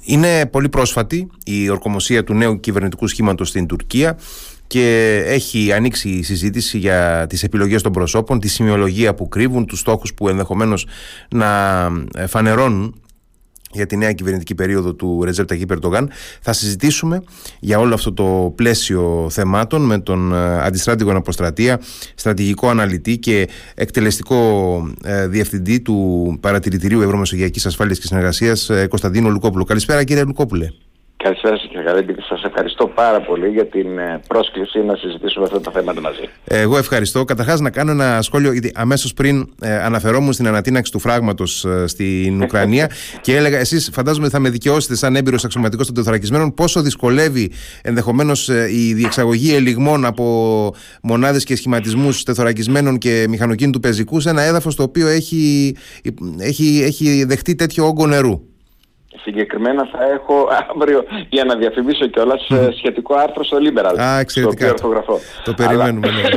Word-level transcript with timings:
Είναι 0.00 0.46
πολύ 0.46 0.68
πρόσφατη 0.68 1.30
η 1.44 1.68
ορκομοσία 1.68 2.24
του 2.24 2.34
νέου 2.34 2.60
κυβερνητικού 2.60 3.06
σχήματος 3.06 3.48
στην 3.48 3.66
Τουρκία 3.66 4.18
και 4.66 5.16
έχει 5.26 5.72
ανοίξει 5.72 6.08
η 6.08 6.22
συζήτηση 6.22 6.78
για 6.78 7.26
τις 7.28 7.42
επιλογές 7.42 7.82
των 7.82 7.92
προσώπων, 7.92 8.40
τη 8.40 8.48
σημειολογία 8.48 9.14
που 9.14 9.28
κρύβουν, 9.28 9.66
τους 9.66 9.78
στόχους 9.78 10.14
που 10.14 10.28
ενδεχομένως 10.28 10.86
να 11.30 11.88
φανερώνουν 12.26 12.94
για 13.72 13.86
τη 13.86 13.96
νέα 13.96 14.12
κυβερνητική 14.12 14.54
περίοδο 14.54 14.94
του 14.94 15.24
Ρετζέπ 15.24 15.46
Ταγί 15.46 15.66
Περτογάν. 15.66 16.10
Θα 16.40 16.52
συζητήσουμε 16.52 17.22
για 17.60 17.78
όλο 17.78 17.94
αυτό 17.94 18.12
το 18.12 18.52
πλαίσιο 18.56 19.26
θεμάτων 19.30 19.82
με 19.82 19.98
τον 19.98 20.34
ε, 20.34 20.62
αντιστράτηγο 20.62 21.16
Αποστρατεία, 21.16 21.80
στρατηγικό 22.14 22.68
αναλυτή 22.68 23.18
και 23.18 23.48
εκτελεστικό 23.74 24.38
ε, 25.04 25.26
διευθυντή 25.26 25.80
του 25.80 26.38
Παρατηρητηρίου 26.40 27.00
Ευρωμεσογειακής 27.00 27.66
Ασφάλειας 27.66 27.98
και 27.98 28.06
Συνεργασίας 28.06 28.70
ε, 28.70 28.86
Κωνσταντίνο 28.86 29.28
Λουκόπουλο. 29.28 29.64
Καλησπέρα 29.64 30.04
κύριε 30.04 30.24
Λουκόπουλε. 30.24 30.70
Καλησπέρα 31.22 31.56
σας 31.56 31.66
κύριε 31.68 31.84
Καρέμπη 31.84 32.14
και 32.14 32.22
σας 32.28 32.44
ευχαριστώ 32.44 32.86
πάρα 32.86 33.20
πολύ 33.20 33.48
για 33.48 33.66
την 33.66 33.98
ε, 33.98 34.20
πρόσκληση 34.26 34.78
να 34.78 34.96
συζητήσουμε 34.96 35.44
αυτά 35.44 35.60
τα 35.60 35.70
θέματα 35.70 36.00
μαζί. 36.00 36.28
Εγώ 36.44 36.78
ευχαριστώ. 36.78 37.24
Καταρχάς 37.24 37.60
να 37.60 37.70
κάνω 37.70 37.90
ένα 37.90 38.22
σχόλιο 38.22 38.52
γιατί 38.52 38.72
αμέσως 38.74 39.12
πριν 39.12 39.48
ε, 39.62 39.74
αναφερόμουν 39.74 40.32
στην 40.32 40.46
ανατείναξη 40.46 40.92
του 40.92 40.98
φράγματος 40.98 41.64
ε, 41.64 41.86
στην 41.86 42.40
Ουκρανία 42.42 42.90
και 43.20 43.36
έλεγα 43.36 43.58
εσείς 43.58 43.90
φαντάζομαι 43.92 44.28
θα 44.28 44.38
με 44.38 44.50
δικαιώσετε 44.50 44.96
σαν 44.96 45.16
έμπειρος 45.16 45.44
αξιωματικός 45.44 45.86
των 45.86 45.94
τεθωρακισμένων 45.94 46.54
πόσο 46.54 46.82
δυσκολεύει 46.82 47.52
ενδεχομένως 47.82 48.48
ε, 48.48 48.68
η 48.72 48.94
διεξαγωγή 48.94 49.54
ελιγμών 49.54 50.04
από 50.04 50.74
μονάδες 51.02 51.44
και 51.44 51.56
σχηματισμούς 51.56 52.22
τεθωρακισμένων 52.22 52.98
και 52.98 53.26
μηχανοκίνητου 53.28 53.80
πεζικού 53.80 54.20
σε 54.20 54.30
ένα 54.30 54.42
έδαφος 54.42 54.74
το 54.76 54.82
οποίο 54.82 55.08
έχει, 55.08 55.76
έχει, 56.38 56.82
έχει 56.82 57.24
δεχτεί 57.24 57.54
τέτοιο 57.54 57.86
όγκο 57.86 58.06
νερού. 58.06 58.49
Συγκεκριμένα 59.22 59.88
θα 59.92 60.04
έχω 60.04 60.48
αύριο 60.70 61.04
για 61.28 61.44
να 61.44 61.54
διαφημίσω 61.56 62.06
κιόλας 62.06 62.46
mm. 62.50 62.68
σχετικό 62.76 63.14
άρθρο 63.14 63.44
στο 63.44 63.58
Liberal. 63.60 63.98
Α, 63.98 64.18
εξαιρετικά. 64.18 64.74
Το 65.44 65.54
περιμένουμε. 65.54 66.08
Αλλά... 66.08 66.20
Ναι. 66.20 66.28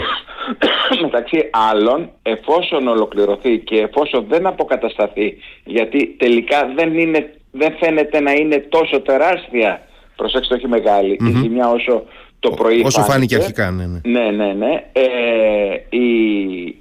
μεταξύ 1.01 1.49
άλλων, 1.71 2.09
εφόσον 2.21 2.87
ολοκληρωθεί 2.87 3.59
και 3.59 3.75
εφόσον 3.75 4.25
δεν 4.29 4.45
αποκατασταθεί, 4.45 5.37
γιατί 5.63 6.15
τελικά 6.17 6.71
δεν, 6.75 6.97
είναι, 6.97 7.33
δεν 7.51 7.75
φαίνεται 7.79 8.19
να 8.19 8.31
είναι 8.31 8.65
τόσο 8.69 9.01
τεράστια, 9.01 9.81
προσέξτε 10.15 10.55
όχι 10.55 10.67
μεγάλη, 10.67 11.17
η 11.21 11.39
ζημιά 11.41 11.69
όσο 11.69 12.03
το 12.39 12.49
πρωί 12.49 12.81
Όσο 12.85 13.01
φάνηκε 13.01 13.35
αρχικά, 13.35 13.71
ναι. 13.71 13.85
Ναι, 13.85 14.19
ναι, 14.19 14.29
ναι. 14.31 14.53
ναι. 14.53 14.83
Ε, 14.91 15.97
οι, 15.97 16.07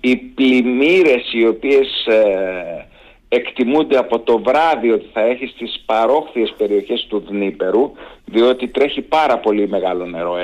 οι 0.00 0.16
πλημμύρες 0.16 1.33
οι 1.33 1.47
οποίες... 1.47 2.06
Ε, 2.06 2.86
εκτιμούνται 3.34 3.97
από 3.97 4.19
το 4.19 4.42
βράδυ 4.47 4.91
ότι 4.91 5.06
θα 5.12 5.20
έχει 5.20 5.47
στις 5.47 5.83
παρόχθιες 5.86 6.55
περιοχές 6.58 7.06
του 7.08 7.25
Δνήπερου 7.28 7.92
διότι 8.25 8.69
τρέχει 8.69 9.00
πάρα 9.02 9.38
πολύ 9.38 9.69
μεγάλο 9.69 10.06
νερό 10.06 10.36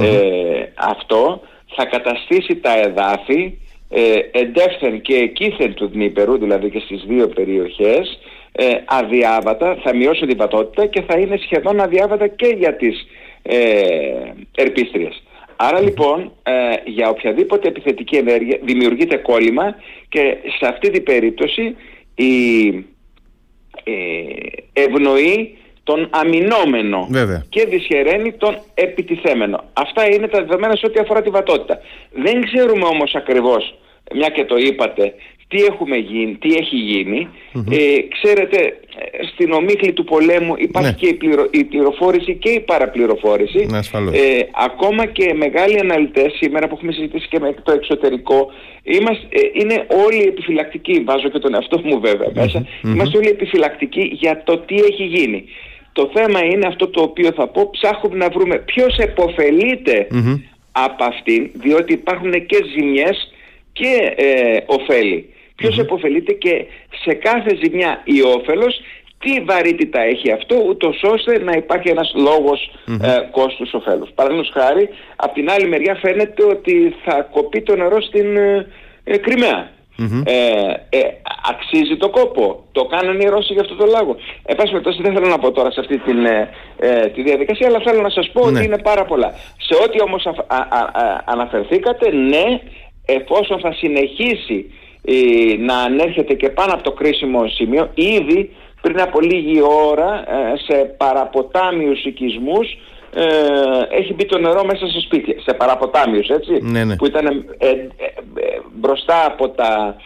Ε, 0.00 0.72
αυτό 0.74 1.40
θα 1.74 1.84
καταστήσει 1.84 2.56
τα 2.56 2.78
εδάφη 2.78 3.58
ε, 3.88 4.02
εντεύθεν 4.30 5.00
και 5.00 5.14
εκείθεν 5.14 5.74
του 5.74 5.88
Δνήπερου 5.88 6.38
δηλαδή 6.38 6.70
και 6.70 6.78
στις 6.78 7.04
δύο 7.06 7.28
περιοχές 7.28 8.18
ε, 8.52 8.66
αδιάβατα, 8.84 9.78
θα 9.82 9.96
μειώσει 9.96 10.26
την 10.26 10.36
πατότητα 10.36 10.86
και 10.86 11.02
θα 11.02 11.18
είναι 11.18 11.36
σχεδόν 11.36 11.80
αδιάβατα 11.80 12.26
και 12.26 12.46
για 12.58 12.76
τις 12.76 13.06
ε, 13.42 13.56
ερπίστριες. 14.54 15.22
Άρα 15.56 15.80
λοιπόν 15.80 16.32
ε, 16.42 16.52
για 16.84 17.08
οποιαδήποτε 17.08 17.68
επιθετική 17.68 18.16
ενέργεια 18.16 18.58
δημιουργείται 18.62 19.16
κόλλημα 19.16 19.74
και 20.08 20.36
σε 20.58 20.66
αυτή 20.66 20.90
την 20.90 21.02
περίπτωση 21.02 21.76
η 22.14 22.66
ε, 23.84 23.92
ευνοεί 24.72 25.56
τον 25.84 26.08
αμυνόμενο 26.10 27.08
και 27.48 27.66
δυσχεραίνει 27.66 28.32
τον 28.32 28.58
επιτιθέμενο. 28.74 29.64
Αυτά 29.72 30.14
είναι 30.14 30.28
τα 30.28 30.38
δεδομένα 30.38 30.76
σε 30.76 30.86
ό,τι 30.86 31.00
αφορά 31.00 31.22
τη 31.22 31.30
βατότητα. 31.30 31.80
Δεν 32.10 32.44
ξέρουμε 32.44 32.84
όμως 32.84 33.14
ακριβώς, 33.14 33.78
μια 34.14 34.28
και 34.28 34.44
το 34.44 34.56
είπατε, 34.56 35.14
τι, 35.52 35.64
έχουμε 35.64 35.96
γίνει, 35.96 36.34
τι 36.34 36.54
έχει 36.54 36.76
Ε, 37.70 38.00
ξέρετε, 38.16 38.58
στην 39.32 39.52
ομίχλη 39.52 39.92
του 39.92 40.04
πολέμου 40.04 40.54
υπάρχει 40.58 40.90
ναι. 40.90 40.96
και 41.00 41.06
η, 41.06 41.14
πληρο, 41.14 41.48
η, 41.50 41.64
πληροφόρηση 41.64 42.34
και 42.34 42.50
η 42.50 42.60
παραπληροφόρηση. 42.60 43.66
Ναι, 43.70 43.78
ε, 44.18 44.46
ακόμα 44.66 45.06
και 45.06 45.34
μεγάλοι 45.34 45.78
αναλυτές 45.78 46.32
σήμερα 46.40 46.68
που 46.68 46.74
έχουμε 46.74 46.92
συζητήσει 46.92 47.28
και 47.28 47.40
με 47.40 47.54
το 47.62 47.72
εξωτερικό 47.72 48.50
είμαστε, 48.82 49.26
ε, 49.30 49.40
είναι 49.52 49.86
όλοι 50.06 50.22
επιφυλακτικοί, 50.22 51.02
βάζω 51.04 51.28
και 51.28 51.38
τον 51.38 51.54
εαυτό 51.54 51.80
μου 51.84 52.00
βέβαια 52.00 52.30
μέσα, 52.34 52.66
είμαστε 52.84 53.16
όλοι 53.16 53.28
επιφυλακτικοί 53.28 54.10
για 54.12 54.42
το 54.44 54.58
τι 54.58 54.74
έχει 54.74 55.04
γίνει. 55.04 55.44
Το 55.92 56.10
θέμα 56.14 56.44
είναι 56.44 56.66
αυτό 56.66 56.88
το 56.88 57.02
οποίο 57.02 57.32
θα 57.32 57.46
πω, 57.46 57.70
ψάχνουμε 57.70 58.16
να 58.16 58.28
βρούμε 58.28 58.56
ποιος 58.56 58.96
επωφελείται 58.96 60.06
από 60.72 61.04
αυτήν, 61.04 61.50
διότι 61.54 61.92
υπάρχουν 61.92 62.46
και 62.46 62.58
ζημιές 62.74 63.32
και 63.72 64.14
ε, 64.16 64.56
ωφέλη. 64.66 65.26
Ποιος 65.56 65.78
επωφελείται 65.78 66.32
και 66.32 66.64
σε 67.04 67.14
κάθε 67.14 67.58
ζημιά 67.62 68.00
ή 68.04 68.22
όφελος 68.22 68.80
τι 69.18 69.40
βαρύτητα 69.40 70.00
έχει 70.00 70.32
αυτό 70.32 70.56
ούτως 70.68 71.02
ώστε 71.02 71.38
να 71.38 71.52
υπάρχει 71.52 71.88
ένας 71.88 72.12
λόγος 72.16 72.70
mm-hmm. 72.86 73.02
ε, 73.02 73.28
κόστους 73.30 73.72
ωφέλους. 73.72 74.10
Παραδείγματος 74.14 74.52
χάρη, 74.62 74.88
από 75.16 75.34
την 75.34 75.50
άλλη 75.50 75.68
μεριά 75.68 75.94
φαίνεται 75.94 76.44
ότι 76.44 76.94
θα 77.04 77.28
κοπεί 77.32 77.62
το 77.62 77.76
νερό 77.76 78.00
στην 78.00 78.36
ε, 78.36 78.66
ε 79.04 79.16
κρυμαια 79.16 79.70
Ε, 80.24 80.98
ε, 80.98 81.00
αξίζει 81.50 81.96
το 81.96 82.10
κόπο. 82.10 82.64
Το 82.72 82.84
κάνανε 82.84 83.24
οι 83.24 83.28
Ρώσοι 83.28 83.52
για 83.52 83.62
αυτό 83.62 83.74
το 83.74 83.86
λόγο. 83.86 84.16
Εν 84.42 84.56
πάση 84.56 84.70
περιπτώσει 84.70 85.02
δεν 85.02 85.12
θέλω 85.12 85.28
να 85.28 85.38
πω 85.38 85.52
τώρα 85.52 85.70
σε 85.70 85.80
αυτή 85.80 85.98
την, 85.98 86.24
ε, 86.24 86.48
ε 86.78 87.08
τη 87.08 87.22
διαδικασία, 87.22 87.66
αλλά 87.68 87.80
θέλω 87.84 88.00
να 88.00 88.10
σας 88.10 88.30
πω 88.32 88.40
ότι 88.40 88.52
ναι. 88.52 88.62
είναι 88.62 88.78
πάρα 88.78 89.04
πολλά. 89.04 89.34
Σε 89.58 89.74
ό,τι 89.84 90.02
όμως 90.02 90.28
αναφερθήκατε, 91.24 92.12
ναι, 92.12 92.60
εφόσον 93.04 93.60
θα 93.60 93.72
συνεχίσει 93.72 94.58
ε, 94.68 94.81
να 95.58 95.76
ανέρχεται 95.76 96.34
και 96.34 96.48
πάνω 96.48 96.72
από 96.72 96.82
το 96.82 96.92
κρίσιμο 96.92 97.48
σημείο 97.48 97.90
ήδη 97.94 98.50
πριν 98.80 99.00
από 99.00 99.20
λίγη 99.20 99.60
ώρα 99.62 100.24
ε, 100.28 100.56
σε 100.56 100.84
παραποτάμιους 100.96 102.04
οικισμούς 102.04 102.78
ε, 103.14 103.26
έχει 103.98 104.14
μπει 104.14 104.24
το 104.24 104.38
νερό 104.38 104.64
μέσα 104.64 104.86
σε 104.86 105.00
σπίτια, 105.00 105.34
σε 105.40 105.54
παραποτάμιους 105.54 106.28
έτσι, 106.28 106.58
ναι, 106.62 106.84
ναι. 106.84 106.96
που 106.96 107.06
ήταν 107.06 107.44
μπροστά 108.72 109.26
από 109.26 109.48
τα 109.48 109.96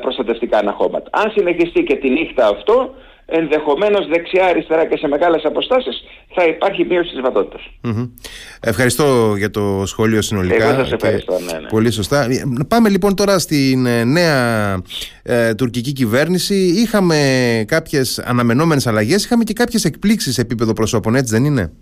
προστατευτικά 0.00 0.58
αναχώματα. 0.58 1.10
Αν 1.12 1.32
συνεχιστεί 1.36 1.82
και 1.82 1.96
τη 1.96 2.10
νύχτα 2.10 2.46
αυτό, 2.46 2.94
ενδεχομένως 3.26 4.06
δεξιά-αριστερά 4.08 4.86
και 4.86 4.96
σε 4.96 5.08
μεγάλες 5.08 5.44
αποστάσεις 5.44 6.04
θα 6.34 6.44
υπάρχει 6.44 6.84
μείωση 6.84 7.10
της 7.10 7.20
βατοτητας 7.20 7.62
Ευχαριστώ 8.60 9.34
για 9.36 9.50
το 9.50 9.82
σχόλιο 9.86 10.22
συνολικά. 10.22 10.64
Εγώ 10.64 10.74
σας 10.74 10.92
ευχαριστώ, 10.92 11.38
ναι, 11.38 11.58
ναι. 11.58 11.68
Πολύ 11.68 11.90
σωστά. 11.90 12.26
Πάμε 12.68 12.88
λοιπόν 12.88 13.16
τώρα 13.16 13.38
στην 13.38 13.86
ε, 13.86 14.04
νέα 14.04 14.82
ε, 15.22 15.54
τουρκική 15.54 15.92
κυβέρνηση. 15.92 16.54
Είχαμε 16.54 17.16
κάποιες 17.66 18.18
αναμενόμενες 18.18 18.86
αλλαγές, 18.86 19.24
είχαμε 19.24 19.44
και 19.44 19.52
κάποιες 19.52 19.84
εκπλήξεις 19.84 20.34
σε 20.34 20.40
επίπεδο 20.40 20.72
προσώπων, 20.72 21.14
έτσι 21.14 21.34
δεν 21.34 21.44
είναι; 21.44 21.72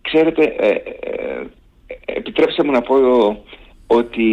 Ξέρετε, 0.00 0.42
ε, 0.42 0.68
ε, 0.68 1.46
επιτρέψτε 2.04 2.64
μου 2.64 2.70
να 2.70 2.80
πω 2.80 2.94
ότι 3.96 4.26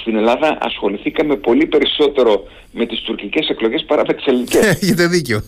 στην 0.00 0.16
Ελλάδα 0.16 0.58
ασχοληθήκαμε 0.60 1.36
πολύ 1.36 1.66
περισσότερο 1.66 2.42
με 2.72 2.86
τις 2.86 3.00
τουρκικές 3.00 3.48
εκλογές 3.48 3.84
παρά 3.84 4.02
με 4.06 4.14
τις 4.14 4.26
ελληνικές. 4.26 4.66
Έχετε 4.82 5.06
δίκιο. 5.06 5.42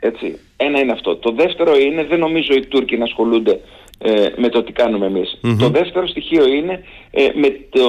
Έτσι. 0.00 0.38
Ένα 0.56 0.78
είναι 0.80 0.92
αυτό. 0.92 1.16
Το 1.16 1.32
δεύτερο 1.32 1.76
είναι, 1.76 2.04
δεν 2.04 2.18
νομίζω 2.18 2.54
οι 2.54 2.66
Τούρκοι 2.66 2.96
να 2.96 3.04
ασχολούνται 3.04 3.60
ε, 3.98 4.26
με 4.36 4.48
το 4.48 4.62
τι 4.62 4.72
κάνουμε 4.72 5.10
Το 5.58 5.68
δεύτερο 5.68 6.06
στοιχείο 6.06 6.46
είναι 6.46 6.84
ε, 7.10 7.28
με 7.34 7.60
το 7.70 7.86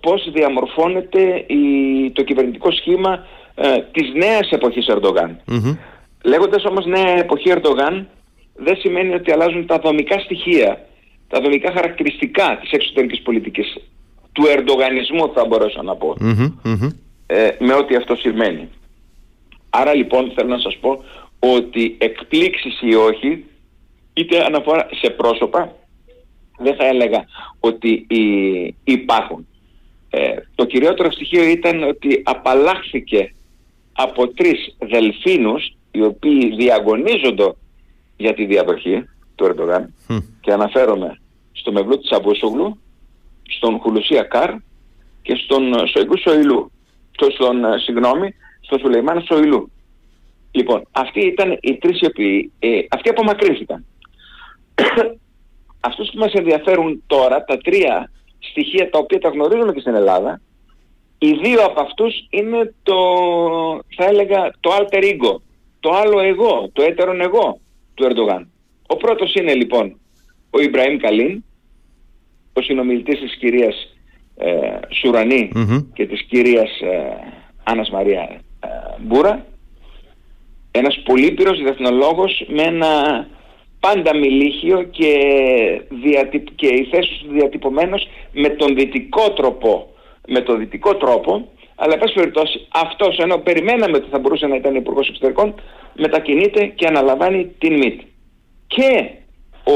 πώς 0.00 0.30
διαμορφώνεται 0.32 1.44
η, 1.46 1.64
το 2.12 2.22
κυβερνητικό 2.22 2.70
σχήμα 2.70 3.26
ε, 3.54 3.68
της 3.92 4.12
νέας 4.14 4.50
εποχής 4.50 4.86
Ερντογάν. 4.86 5.40
Mm-hmm. 5.48 5.76
Λέγοντας 6.24 6.64
όμως 6.64 6.86
νέα 6.86 7.18
εποχή 7.18 7.50
Ερντογάν 7.50 8.08
δεν 8.54 8.76
σημαίνει 8.76 9.14
ότι 9.14 9.32
αλλάζουν 9.32 9.66
τα 9.66 9.78
δομικά 9.78 10.18
στοιχεία 10.18 10.86
τα 11.28 11.40
δομικά 11.40 11.72
χαρακτηριστικά 11.72 12.58
της 12.60 12.70
εξωτερικής 12.70 13.22
πολιτικής 13.22 13.76
του 14.32 14.46
ερντογανισμού 14.46 15.32
θα 15.34 15.44
μπορέσω 15.44 15.82
να 15.82 15.96
πω 15.96 16.16
ε, 17.26 17.48
με 17.58 17.74
ό,τι 17.74 17.96
αυτό 17.96 18.16
σημαίνει. 18.16 18.68
Άρα 19.70 19.94
λοιπόν 19.94 20.32
θέλω 20.34 20.48
να 20.48 20.58
σας 20.58 20.76
πω 20.76 21.04
ότι 21.38 21.96
εκπλήξεις 21.98 22.80
ή 22.82 22.94
όχι 22.94 23.44
είτε 24.12 24.44
αναφορά 24.44 24.88
σε 24.92 25.10
πρόσωπα 25.10 25.76
δεν 26.58 26.74
θα 26.74 26.86
έλεγα 26.86 27.24
ότι 27.60 28.06
υπάρχουν. 28.84 29.46
Ε, 30.10 30.34
το 30.54 30.64
κυριότερο 30.64 31.10
στοιχείο 31.10 31.44
ήταν 31.44 31.82
ότι 31.82 32.22
απαλλάχθηκε 32.24 33.34
από 33.92 34.28
τρεις 34.28 34.76
δελφίνους 34.78 35.76
οι 35.90 36.02
οποίοι 36.02 36.54
διαγωνίζονται 36.56 37.52
για 38.16 38.34
τη 38.34 38.44
διαδοχή 38.44 39.04
του 39.36 39.44
Ερντογάν 39.44 39.94
και 40.40 40.52
αναφέρομαι 40.52 41.20
στο 41.52 41.72
Μευλού 41.72 41.98
της 41.98 42.10
Αμπούσογλου, 42.10 42.78
στον 43.48 43.78
Χουλουσία 43.78 44.22
Καρ 44.22 44.50
και 45.22 45.34
στον 45.34 45.88
Σοϊγκού 45.88 46.18
Σοηλού, 46.18 46.70
στον, 47.34 47.64
ε, 47.64 47.78
συγγνώμη, 47.78 48.34
στον 48.60 48.78
Σουλεϊμάν 48.78 49.22
Σοηλού. 49.22 49.70
Λοιπόν, 50.50 50.82
αυτοί 50.92 51.26
ήταν 51.26 51.58
οι 51.60 51.76
τρεις 51.76 52.00
οι 52.00 52.06
οποίοι, 52.06 52.52
ε, 52.58 52.80
αυτοί 52.90 53.08
απομακρύνθηκαν. 53.08 53.84
Αυτούς 55.80 56.10
που 56.10 56.18
μας 56.18 56.32
ενδιαφέρουν 56.32 57.02
τώρα, 57.06 57.44
τα 57.44 57.58
τρία 57.58 58.10
στοιχεία 58.38 58.90
τα 58.90 58.98
οποία 58.98 59.20
τα 59.20 59.28
γνωρίζουμε 59.28 59.72
και 59.72 59.80
στην 59.80 59.94
Ελλάδα, 59.94 60.40
οι 61.18 61.32
δύο 61.32 61.64
από 61.64 61.80
αυτούς 61.80 62.26
είναι 62.30 62.74
το, 62.82 62.94
θα 63.96 64.04
έλεγα, 64.04 64.50
το 64.60 64.70
alter 64.76 65.02
ego, 65.02 65.36
το 65.80 65.90
άλλο 65.90 66.20
εγώ, 66.20 66.70
το 66.72 66.82
έτερον 66.82 67.20
εγώ 67.20 67.58
του 67.94 68.04
Ερντογάν. 68.04 68.50
Ο 68.86 68.96
πρώτος 68.96 69.34
είναι 69.34 69.54
λοιπόν 69.54 69.98
ο 70.50 70.60
Ιμπραήμ 70.60 70.96
Καλίν, 70.96 71.44
ο 72.52 72.62
συνομιλητής 72.62 73.20
της 73.20 73.36
κυρίας 73.36 73.96
ε, 74.36 74.78
σουρανη 74.90 75.52
και 75.94 76.06
της 76.06 76.22
κυρίας 76.22 76.80
ε, 76.80 77.16
Άννας 77.62 77.90
Μαρία 77.90 78.20
ε, 78.20 78.68
Μπούρα, 79.00 79.46
ένας 80.70 81.02
πολύπυρος 81.04 81.58
διεθνολόγος 81.58 82.44
με 82.48 82.62
ένα 82.62 83.26
πάντα 83.80 84.16
μιλήχιο 84.16 84.82
και, 84.82 85.14
διατυπ... 85.88 86.46
και 86.54 86.66
η 86.66 86.88
θέση 86.90 87.24
του 87.24 87.32
διατυπωμένος 87.32 88.08
με 88.32 88.48
τον 88.48 88.74
δυτικό 88.74 89.30
τρόπο, 89.32 89.88
με 90.28 90.40
τον 90.40 90.58
δυτικό 90.58 90.94
τρόπο, 90.94 91.48
αλλά 91.74 91.98
πάση 91.98 92.14
περιπτώσει 92.14 92.66
αυτός 92.72 93.18
ενώ 93.18 93.38
περιμέναμε 93.38 93.96
ότι 93.96 94.08
θα 94.10 94.18
μπορούσε 94.18 94.46
να 94.46 94.56
ήταν 94.56 94.74
υπουργός 94.74 95.08
εξωτερικών, 95.08 95.54
μετακινείται 95.94 96.66
και 96.66 96.86
αναλαμβάνει 96.86 97.54
την 97.58 97.72
ΜΙΤ. 97.72 98.00
Και 98.66 99.10
ο 99.64 99.74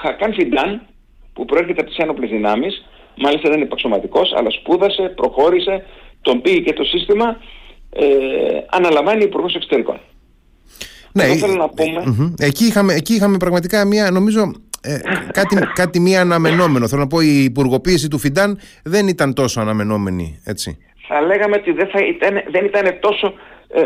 Χακάν 0.00 0.34
Φιντάν, 0.34 0.86
που 1.32 1.44
προέρχεται 1.44 1.80
από 1.80 1.90
τις 1.90 1.98
ένοπλες 1.98 2.30
δυνάμεις, 2.30 2.86
μάλιστα 3.16 3.48
δεν 3.48 3.56
είναι 3.56 3.66
υπαξωματικός, 3.66 4.32
αλλά 4.36 4.50
σπούδασε, 4.50 5.12
προχώρησε, 5.16 5.84
τον 6.20 6.40
πήγε 6.40 6.60
και 6.60 6.72
το 6.72 6.84
σύστημα, 6.84 7.36
ε, 7.90 8.06
αναλαμβάνει 8.70 9.24
υπουργό 9.24 9.46
εξωτερικών. 9.54 10.00
Ναι, 11.12 11.24
θέλω 11.24 11.54
να 11.54 11.68
πούμε... 11.68 12.34
εκεί, 12.38 12.64
είχαμε, 12.64 12.94
εκεί 12.94 13.14
είχαμε 13.14 13.36
πραγματικά 13.36 13.84
μια, 13.84 14.10
νομίζω, 14.10 14.52
ε, 14.80 14.98
κάτι, 15.32 15.58
κάτι 15.74 16.00
μία 16.00 16.20
αναμενόμενο. 16.20 16.88
Θέλω 16.88 17.00
να 17.00 17.06
πω, 17.06 17.20
η 17.20 17.44
υπουργοποίηση 17.44 18.08
του 18.08 18.18
Φιντάν 18.18 18.58
δεν 18.84 19.08
ήταν 19.08 19.34
τόσο 19.34 19.60
αναμενόμενη, 19.60 20.40
έτσι. 20.44 20.78
Θα 21.08 21.20
λέγαμε 21.20 21.56
ότι 21.56 21.72
δεν, 21.72 21.88
θα 21.88 21.98
ήταν, 22.06 22.42
δεν 22.50 22.64
ήταν 22.64 22.98
τόσο 23.00 23.26
ε, 23.26 23.32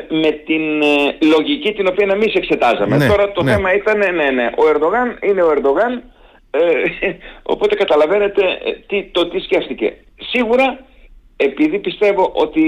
με 0.08 0.30
την 0.30 0.82
ε, 0.82 1.26
λογική 1.36 1.72
την 1.72 1.86
οποία 1.86 2.08
εμείς 2.12 2.34
εξετάζαμε. 2.34 2.96
Ναι, 2.96 3.06
Τώρα 3.06 3.32
το 3.32 3.42
ναι. 3.42 3.52
θέμα 3.52 3.74
ήταν, 3.74 3.98
ναι, 3.98 4.30
ναι, 4.30 4.50
ο 4.56 4.68
Ερντογάν 4.68 5.18
είναι 5.22 5.42
ο 5.42 5.50
Ερντογάν, 5.50 6.02
ε, 6.50 6.60
οπότε 7.52 7.74
καταλαβαίνετε 7.74 8.42
τι, 8.86 9.04
το 9.04 9.28
τι 9.28 9.40
σκέφτηκε. 9.40 9.96
Σίγουρα, 10.30 10.84
επειδή 11.36 11.78
πιστεύω 11.78 12.32
ότι 12.34 12.64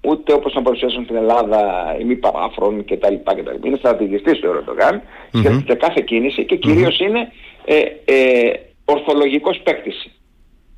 ούτε 0.00 0.32
όπως 0.32 0.54
να 0.54 0.62
παρουσιάσουν 0.62 1.04
στην 1.04 1.16
Ελλάδα 1.16 1.96
οι 2.00 2.04
μη 2.04 2.16
παράφρον 2.16 2.84
και 2.84 2.96
τα 2.96 3.10
λοιπά 3.10 3.34
και 3.34 3.42
τα 3.42 3.52
λοιπά. 3.52 3.66
Είναι 3.66 3.76
στρατηγιστής 3.76 4.38
του 4.38 4.46
Ερντογάν, 4.46 5.02
mm-hmm. 5.32 5.76
κάθε 5.78 6.00
κίνηση 6.00 6.44
και 6.44 6.56
κυριως 6.56 7.00
είναι 7.00 7.32
ε, 7.64 7.80
ε, 8.04 8.52
ορθολογικός 8.84 9.60
παίκτης. 9.62 10.10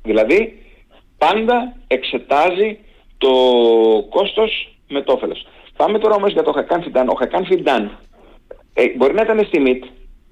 Δηλαδή 0.03 0.61
πάντα 1.17 1.75
εξετάζει 1.87 2.77
το 3.17 3.29
κόστος 4.09 4.72
με 4.87 5.01
το 5.01 5.11
όφελος. 5.13 5.47
Πάμε 5.77 5.99
τώρα 5.99 6.15
όμως 6.15 6.31
για 6.31 6.43
το 6.43 6.51
Χακάν 6.51 6.81
Φιντάν. 6.83 7.07
Ο 7.09 7.13
Χακάν 7.13 7.45
Φιντάν 7.45 7.97
ε, 8.73 8.83
μπορεί 8.97 9.13
να 9.13 9.21
ήταν 9.21 9.45
στη 9.45 9.59
ΜΙΤ, 9.59 9.83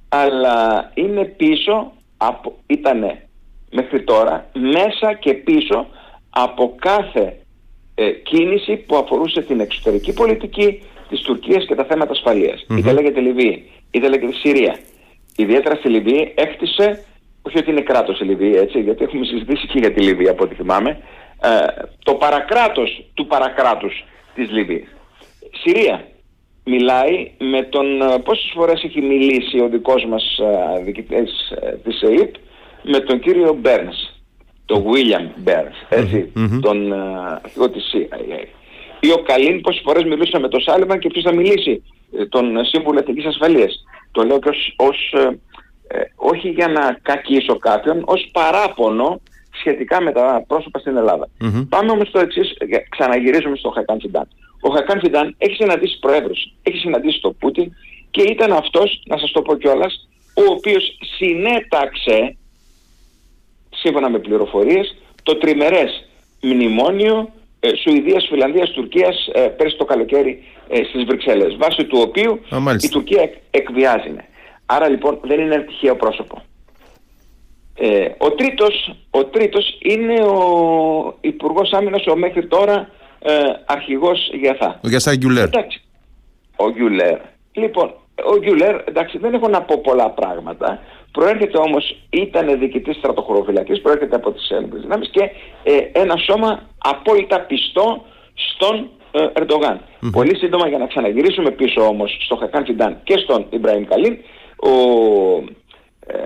αλλά 0.10 0.92
είναι 0.94 1.24
πίσω, 1.26 1.92
από, 2.18 2.58
ήτανε 2.68 3.28
μέχρι 3.72 4.04
τώρα, 4.04 4.50
μέσα 4.54 5.14
και 5.14 5.34
πίσω 5.34 5.88
από 6.30 6.76
κάθε 6.80 7.38
ε, 7.96 8.10
κίνηση 8.12 8.76
που 8.78 8.96
αφορούσε 8.96 9.42
την 9.42 9.60
εξωτερική 9.60 10.14
πολιτική 10.14 10.84
της 11.10 11.22
Τουρκίας 11.22 11.66
και 11.66 11.76
τα 11.76 11.84
θέματα 11.84 12.12
ασφαλείας. 12.12 12.66
Mm-hmm. 12.70 12.78
Είτε 12.78 12.94
λέγεται 12.94 13.20
Λιβύη, 13.20 13.72
είτε 13.92 14.10
λέγεται 14.10 14.34
Συρία. 14.34 14.80
Ιδιαίτερα 15.36 15.76
στη 15.76 15.90
Λιβύη 15.90 16.34
έκτισε, 16.36 17.06
όχι 17.42 17.58
ότι 17.58 17.72
είναι 17.72 17.82
κράτος 17.82 18.20
η 18.20 18.24
Λιβύη 18.24 18.54
έτσι, 18.56 18.80
γιατί 18.80 19.04
έχουμε 19.04 19.26
συζητήσει 19.26 19.68
και 19.68 19.80
για 19.80 19.92
τη 19.94 20.02
Λιβύη 20.02 20.28
από 20.28 20.44
ό,τι 20.44 20.56
θυμάμαι, 20.56 20.90
ε, 21.42 21.50
το 22.04 22.14
παρακράτος 22.14 23.06
του 23.14 23.28
παρακράτους 23.28 24.04
της 24.36 24.52
Λιβύης. 24.52 24.88
Συρία. 25.64 26.06
Μιλάει 26.64 27.32
με 27.38 27.62
τον, 27.62 28.02
ε, 28.02 28.20
πόσες 28.24 28.52
φορές 28.54 28.84
έχει 28.84 29.02
μιλήσει 29.02 29.60
ο 29.60 29.68
δικός 29.68 30.06
μας 30.06 30.38
ε, 30.38 30.84
διοικητής 30.84 31.50
ε, 31.62 31.72
της 31.84 32.02
ΕΕΠ 32.02 32.36
με 32.84 33.00
τον 33.00 33.20
κύριο 33.20 33.54
Μπέρνς 33.54 34.12
το 34.66 34.86
William 34.92 35.50
Burns, 35.50 35.76
ετσι 35.90 36.32
τον 36.62 36.94
αρχηγό 37.44 37.70
της 37.70 37.92
CIA. 37.94 38.46
Ή 39.00 39.12
ο 39.12 39.22
Καλίν 39.24 39.62
πόσες 39.62 39.82
φορές 39.84 40.04
μιλούσε 40.04 40.40
με 40.40 40.48
τον 40.48 40.62
Σάλεμαν 40.62 41.00
και 41.00 41.10
ποιος 41.10 41.24
θα 41.24 41.34
μιλήσει, 41.34 41.84
ε, 42.18 42.26
τον 42.26 42.66
Σύμβουλο 42.66 43.00
Εθνικής 43.00 43.26
Ασφαλείας. 43.26 43.84
Το 44.12 44.24
λέω 44.24 44.40
και 44.40 44.50
ως, 44.50 44.74
ως 44.78 45.14
ε, 45.14 45.40
ε, 45.88 46.02
όχι 46.16 46.50
για 46.50 46.68
να 46.68 47.00
κακίσω 47.02 47.58
κάποιον, 47.58 48.02
ως 48.06 48.30
παράπονο 48.32 49.22
σχετικά 49.60 50.02
με 50.02 50.12
τα 50.12 50.44
πρόσωπα 50.48 50.80
στην 50.80 50.98
ελλαδα 50.98 51.30
Πάμε 51.70 51.92
όμως 51.92 52.08
στο 52.08 52.20
εξής, 52.20 52.54
ξαναγυρίζουμε 52.90 53.56
στο 53.56 53.70
Χακάν 53.70 54.00
Φιντάν. 54.00 54.28
Ο 54.62 54.70
Χακάν 54.70 55.00
Φιντάν 55.00 55.36
έχει 55.38 55.56
συναντήσει 55.56 56.00
προέδρους, 56.00 56.54
έχει 56.64 56.78
συναντήσει 56.78 57.22
τον 57.22 57.38
Πούτιν 57.40 57.72
και 58.12 58.22
ήταν 58.22 58.52
αυτός, 58.52 59.02
να 59.06 59.18
σας 59.18 59.32
το 59.32 59.42
πω 59.42 59.56
κιόλας, 59.56 60.08
ο 60.34 60.52
οποίος 60.52 60.98
συνέταξε 61.18 62.36
σύμφωνα 63.70 64.10
με 64.10 64.20
πληροφορίες, 64.20 64.96
το 65.24 65.38
τριμερές 65.38 66.10
μνημόνιο 66.42 67.30
ε, 67.60 67.70
Σουηδίας, 67.76 68.28
Φιλανδίας, 68.30 68.70
Τουρκίας 68.72 69.30
ε, 69.34 69.40
πέρσι 69.42 69.78
το 69.78 69.86
καλοκαίρι 69.86 70.44
ε, 70.68 70.84
στις 70.84 71.04
Βρυξέλλες, 71.04 71.56
βάσει 71.56 71.86
του 71.86 72.00
οποίου 72.02 72.40
η 72.84 72.90
Τουρκία 72.90 73.22
εκ, 73.22 73.34
εκβιάζει. 73.52 74.16
Άρα 74.66 74.90
λοιπόν 74.90 75.20
δεν 75.24 75.40
είναι 75.40 75.56
ένα 75.56 75.64
τυχαίο 75.64 75.96
πρόσωπο. 75.96 76.44
Ε, 77.76 78.10
ο, 78.18 78.32
τρίτος, 78.32 78.96
ο 79.10 79.26
τρίτος 79.26 79.78
είναι 79.82 80.24
ο 80.24 81.18
Υπουργός 81.22 81.72
Άμυνας, 81.72 82.08
ο 82.08 82.16
μέχρι 82.16 82.48
τώρα 82.48 82.90
ε, 83.20 83.34
αρχηγός 83.66 84.30
Γιαθά. 84.34 84.80
Ο 84.84 84.88
Γιαθά 84.90 85.16
Γκιουλέρ. 85.16 85.44
Εντάξει. 85.44 85.82
Ο 86.56 86.70
Γκιουλέρ. 86.72 87.18
Λοιπόν, 87.52 87.94
ο 88.34 88.38
Γκιουλέρ, 88.40 88.82
εντάξει, 88.86 89.18
δεν 89.18 89.34
έχω 89.34 89.48
να 89.48 89.62
πω 89.62 89.78
πολλά 89.78 90.10
πράγματα. 90.10 90.80
Προέρχεται 91.12 91.58
όμως, 91.58 91.98
ήταν 92.10 92.60
διοικητής 92.60 92.96
στρατοχωροφυλακής, 92.96 93.82
προέρχεται 93.82 94.16
από 94.16 94.32
τις 94.32 94.50
Έλληνες 94.50 94.82
δυνάμεις 94.82 95.10
και 95.10 95.30
ε, 95.64 95.78
ένα 95.92 96.18
σώμα 96.18 96.70
απόλυτα 96.78 97.40
πιστό 97.40 98.06
στον 98.34 98.90
ε, 99.12 99.28
ερντογαν 99.34 99.82
Πολύ 100.12 100.38
σύντομα 100.38 100.68
για 100.68 100.78
να 100.78 100.88
ξαναγυρίσουμε 100.88 101.52
πίσω 101.52 101.88
όμως 101.88 102.18
στο 102.26 102.36
Χακάν 102.36 102.66
Φιντάν 102.66 103.00
και 103.04 103.18
στον 103.18 103.46
Ιμπραήμ 103.50 103.84
Καλίν, 103.84 104.18
ο, 104.56 104.70
ε, 106.08 106.18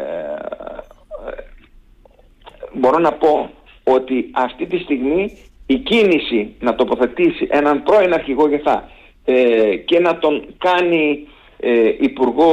μπορώ 2.75 2.99
να 2.99 3.11
πω 3.11 3.49
ότι 3.83 4.29
αυτή 4.31 4.65
τη 4.65 4.77
στιγμή 4.77 5.37
η 5.65 5.75
κίνηση 5.75 6.55
να 6.59 6.75
τοποθετήσει 6.75 7.47
έναν 7.49 7.83
πρώην 7.83 8.13
αρχηγό 8.13 8.47
γεθά 8.47 8.89
ε, 9.25 9.75
και 9.75 9.99
να 9.99 10.17
τον 10.17 10.45
κάνει 10.57 11.27
ε, 11.59 11.91
Υπουργό 11.99 12.51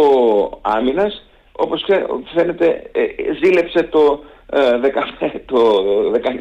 Άμυνας 0.62 1.26
όπως 1.52 1.84
φαίνεται 2.34 2.82
ε, 2.92 3.02
ζήλεψε 3.42 3.82
το, 3.82 4.24
ε, 4.52 5.28
το 5.52 5.84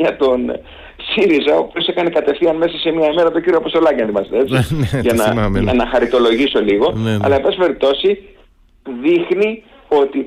19 0.10 0.16
τον 0.18 0.52
ΣΥΡΙΖΑ, 0.98 1.56
ο 1.56 1.60
οποίος 1.60 1.88
έκανε 1.88 2.10
κατευθείαν 2.10 2.56
μέσα 2.56 2.78
σε 2.78 2.92
μια 2.92 3.08
ημέρα 3.08 3.32
τον 3.32 3.42
κύριο 3.42 3.58
Αποστολάκη, 3.58 4.02
αν 4.02 4.08
θυμάστε 4.08 4.38
έτσι, 4.38 4.76
ναι, 4.76 4.80
ναι, 4.92 5.00
για, 5.00 5.14
να, 5.14 5.50
ναι. 5.50 5.60
για 5.60 5.74
να 5.74 5.88
χαριτολογήσω 5.88 6.62
λίγο. 6.62 6.94
Αλλά, 7.22 7.36
εν 7.36 7.42
πάση 7.42 7.58
περιπτώσει, 7.58 8.24
δείχνει 9.02 9.64
ότι 9.88 10.26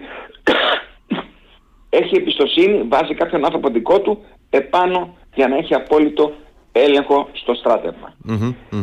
έχει 2.03 2.17
εμπιστοσύνη, 2.17 2.83
βάζει 2.89 3.15
κάποιον 3.15 3.45
άνθρωπο 3.45 3.69
δικό 3.71 4.01
του 4.01 4.25
επάνω 4.51 5.17
για 5.35 5.49
να 5.49 5.57
έχει 5.57 5.75
απόλυτο 5.75 6.33
έλεγχο 6.73 7.29
στο 7.33 7.55
στρατευμα 7.55 8.15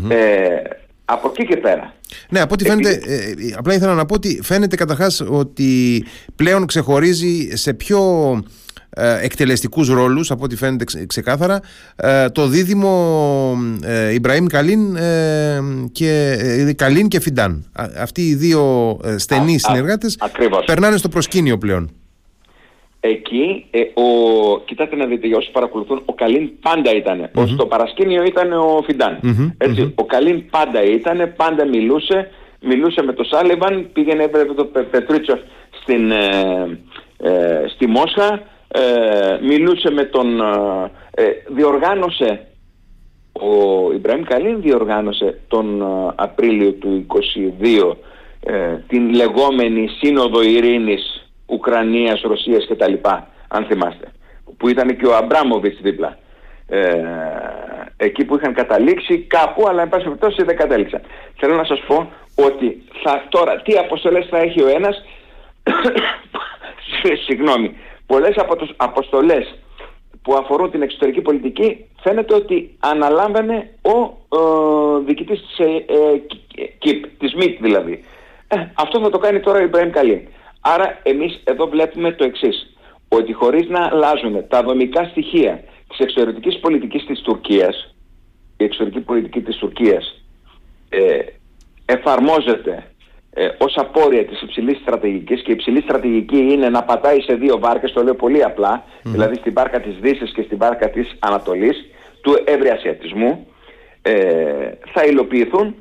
Ε, 0.10 0.62
από 1.06 1.28
εκεί 1.28 1.46
και 1.46 1.58
πέρα. 1.58 1.94
Ναι, 2.30 2.40
από 2.40 2.54
ό,τι 2.54 2.66
φαίνεται, 2.66 2.90
ε, 2.90 3.16
ε, 3.16 3.54
απλά 3.58 3.74
ήθελα 3.74 3.94
να 3.94 4.06
πω 4.06 4.14
ότι 4.14 4.40
φαίνεται 4.44 4.76
καταρχάς 4.76 5.24
ότι 5.30 6.04
πλέον 6.36 6.66
ξεχωρίζει 6.66 7.50
σε 7.58 7.74
πιο 7.74 8.00
ε, 8.90 9.18
εκτελεστικούς 9.22 9.88
ρόλους 9.88 10.32
από 10.32 10.44
ό,τι 10.44 10.56
φαίνεται 10.56 11.06
ξεκάθαρα 11.06 11.60
ε, 11.96 12.30
το 12.30 12.48
δίδυμο 12.48 13.58
ε, 13.84 14.14
Ιμπραήμ 14.14 14.46
Καλίν, 14.46 14.98
και, 15.92 16.38
Καλίν 16.78 17.08
και 17.08 17.20
Φιντάν. 17.20 17.72
Αυτοί 17.98 18.22
οι 18.22 18.36
δύο 18.36 18.98
στενοί 19.16 19.58
συνεργάτες 19.58 20.18
περνάνε 20.66 20.98
στο 20.98 21.10
προσκήνιο 21.10 21.58
πλέον. 21.58 21.92
Εκεί, 23.04 23.66
ε, 23.72 23.80
ο, 23.80 24.60
κοιτάξτε 24.66 24.96
να 24.96 25.06
δείτε 25.06 25.28
για 25.28 25.38
όσοι 25.38 25.52
παρακολουθούν, 25.52 26.02
ο 26.06 26.14
Καλίν 26.14 26.60
πάντα 26.60 26.96
ήταν. 26.96 27.30
Mm-hmm. 27.34 27.48
Στο 27.48 27.66
παρασκήνιο 27.66 28.24
ήταν 28.24 28.54
ο 28.54 28.82
Φιντάν. 28.86 29.20
ετσι 29.58 29.94
Ο 29.96 30.06
Καλίν 30.06 30.50
πάντα 30.50 30.84
ήταν, 30.84 31.34
πάντα 31.36 31.66
μιλούσε. 31.66 32.30
Μιλούσε 32.60 33.04
με 33.04 33.14
τον 33.14 33.26
Σάλεβαν, 33.26 33.90
πήγαινε 33.94 34.24
έπρεπε 34.24 34.54
το 34.54 34.66
Πετρούτσοφ 34.66 35.40
στην, 35.82 36.12
ε, 36.12 36.80
ε, 37.18 37.68
στη 37.68 37.88
Μόσχα, 37.88 38.42
ε, 38.68 39.40
μιλούσε 39.42 39.92
με 39.92 40.04
τον... 40.04 40.42
Ε, 41.12 41.24
διοργάνωσε 41.48 42.46
ο 43.32 43.92
Ιμπραήμ 43.94 44.22
Καλίν 44.22 44.62
διοργάνωσε 44.62 45.40
τον 45.48 45.84
Απρίλιο 46.16 46.72
του 46.72 47.06
22 47.90 47.94
την 48.88 49.14
λεγόμενη 49.14 49.88
Σύνοδο 49.88 50.42
Ειρήνης 50.42 51.21
Ουκρανίας, 51.52 52.22
Ρωσίας 52.22 52.68
κτλ. 52.70 52.94
αν 53.48 53.66
θυμάστε 53.66 54.12
που 54.58 54.68
ήταν 54.68 54.98
και 54.98 55.08
ο 55.08 55.16
Αμπράμοβιτς 55.16 55.82
δίπλα 55.82 56.18
ε, 56.68 57.04
εκεί 57.98 58.26
που 58.26 58.36
είχαν 58.36 58.54
καταλήξει 58.54 59.20
κάπου 59.20 59.68
αλλά 59.68 59.82
εν 59.82 59.90
πάση 59.90 60.04
περιπτώσει 60.04 60.44
δεν 60.44 60.56
κατέληξαν 60.56 61.02
θέλω 61.36 61.56
να 61.56 61.64
σας 61.64 61.80
πω 61.88 62.12
ότι 62.36 62.84
θα, 63.04 63.26
τώρα 63.30 63.62
τι 63.62 63.78
αποστολές 63.78 64.28
θα 64.30 64.38
έχει 64.38 64.62
ο 64.62 64.68
ένας 64.68 65.06
συγγνώμη 67.28 67.76
πολλές 68.06 68.36
από 68.38 68.56
τους 68.56 68.74
αποστολές 68.78 69.56
που 70.22 70.36
αφορούν 70.36 70.72
την 70.72 70.82
εξωτερική 70.82 71.22
πολιτική 71.22 71.86
φαίνεται 72.02 72.34
ότι 72.34 72.78
αναλάμβανε 72.80 73.70
ο 73.82 73.98
ε, 74.38 75.04
διοικητής 75.06 75.40
της 75.42 75.58
ε, 75.60 75.64
ε, 75.66 76.22
ΚΙΠ, 76.78 77.06
της 77.20 77.34
ΜΙΤ 77.34 77.62
δηλαδή. 77.62 78.04
Ε, 78.48 78.56
αυτό 78.74 79.02
θα 79.02 79.10
το 79.10 79.18
κάνει 79.18 79.40
τώρα 79.40 79.60
ο 79.60 79.62
Ιμπραήμ 79.62 79.90
Καλή. 79.90 80.28
Άρα 80.62 81.00
εμείς 81.04 81.42
εδώ 81.44 81.68
βλέπουμε 81.68 82.12
το 82.12 82.24
εξής, 82.24 82.76
ότι 83.08 83.34
χωρίς 83.34 83.70
να 83.70 83.86
αλλάζουν 83.92 84.48
τα 84.48 84.64
δομικά 84.64 85.04
στοιχεία 85.04 85.64
της 85.90 86.00
εξωτερικής 86.00 86.60
πολιτικής 86.60 87.06
της 87.06 87.22
Τουρκίας, 87.22 87.96
η 88.58 88.64
εξωτερική 88.64 89.00
πολιτική 89.00 89.42
της 89.42 89.56
Τουρκίας 89.56 90.24
ε, 90.90 91.20
εφαρμόζεται 91.86 92.92
ε, 93.34 93.50
ως 93.58 93.74
απόρρια 93.78 94.26
της 94.26 94.42
υψηλής 94.42 94.78
στρατηγικής 94.78 95.42
και 95.42 95.52
η 95.52 95.54
υψηλή 95.54 95.82
στρατηγική 95.82 96.38
είναι 96.38 96.70
να 96.70 96.84
πατάει 96.84 97.22
σε 97.22 97.34
δύο 97.34 97.60
βάρκες, 97.60 97.92
το 97.92 98.04
λέω 98.04 98.16
πολύ 98.16 98.44
δηλαδή 99.02 99.36
στην 99.36 99.54
βάρκα 99.54 99.80
της 99.80 99.96
Δύσης 100.02 100.32
και 100.32 100.42
στην 100.42 100.58
βάρκα 100.58 100.90
της 100.90 101.16
Ανατολής, 101.20 101.86
του 102.22 102.44
Ευρυασιατισμού, 102.46 103.48
ε, 104.02 104.72
θα 104.94 105.06
υλοποιηθούν 105.06 105.76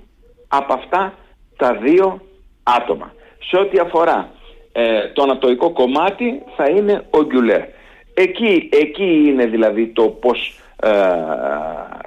από 0.48 0.72
αυτά 0.72 1.14
τα 1.56 1.74
δύο 1.74 2.22
άτομα. 2.62 3.14
Σε 3.50 3.56
ό,τι 3.56 3.78
αφορά 3.78 4.30
ε, 4.72 5.08
το 5.12 5.22
ανατολικό 5.22 5.70
κομμάτι 5.70 6.42
θα 6.56 6.70
είναι 6.70 7.02
ο 7.10 7.24
Γκιουλέρ. 7.24 7.62
Εκεί, 8.14 8.68
εκεί 8.72 9.24
είναι 9.26 9.46
δηλαδή 9.46 9.86
το 9.86 10.02
πώς 10.02 10.60
ε, 10.82 10.88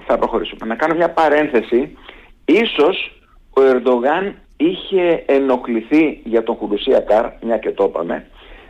θα 0.05 0.17
προχωρήσουμε. 0.19 0.65
Να 0.65 0.75
κάνω 0.75 0.95
μια 0.95 1.09
παρένθεση. 1.09 1.97
Ίσως 2.45 3.11
ο 3.53 3.61
Ερντογάν 3.61 4.35
είχε 4.57 5.23
ενοχληθεί 5.25 6.21
για 6.23 6.43
τον 6.43 6.55
Χουρουσία 6.55 6.99
Καρ, 6.99 7.25
μια 7.41 7.57
και 7.57 7.71
το 7.71 7.83
είπαμε, 7.83 8.27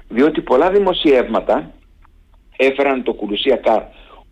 διότι 0.08 0.42
πολλά 0.42 0.70
δημοσιεύματα 0.70 1.72
έφεραν 2.58 3.04
τον 3.04 3.16
Χουρουσία 3.16 3.56
Καρ 3.56 3.82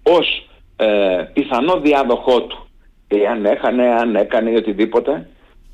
ως 0.03 0.49
ε, 0.75 1.23
πιθανό 1.33 1.79
διάδοχό 1.79 2.41
του. 2.41 2.65
Εάν 3.07 3.45
έχανε, 3.45 3.87
αν 3.87 4.15
έκανε 4.15 4.49
ή 4.49 4.55
οτιδήποτε, 4.55 5.29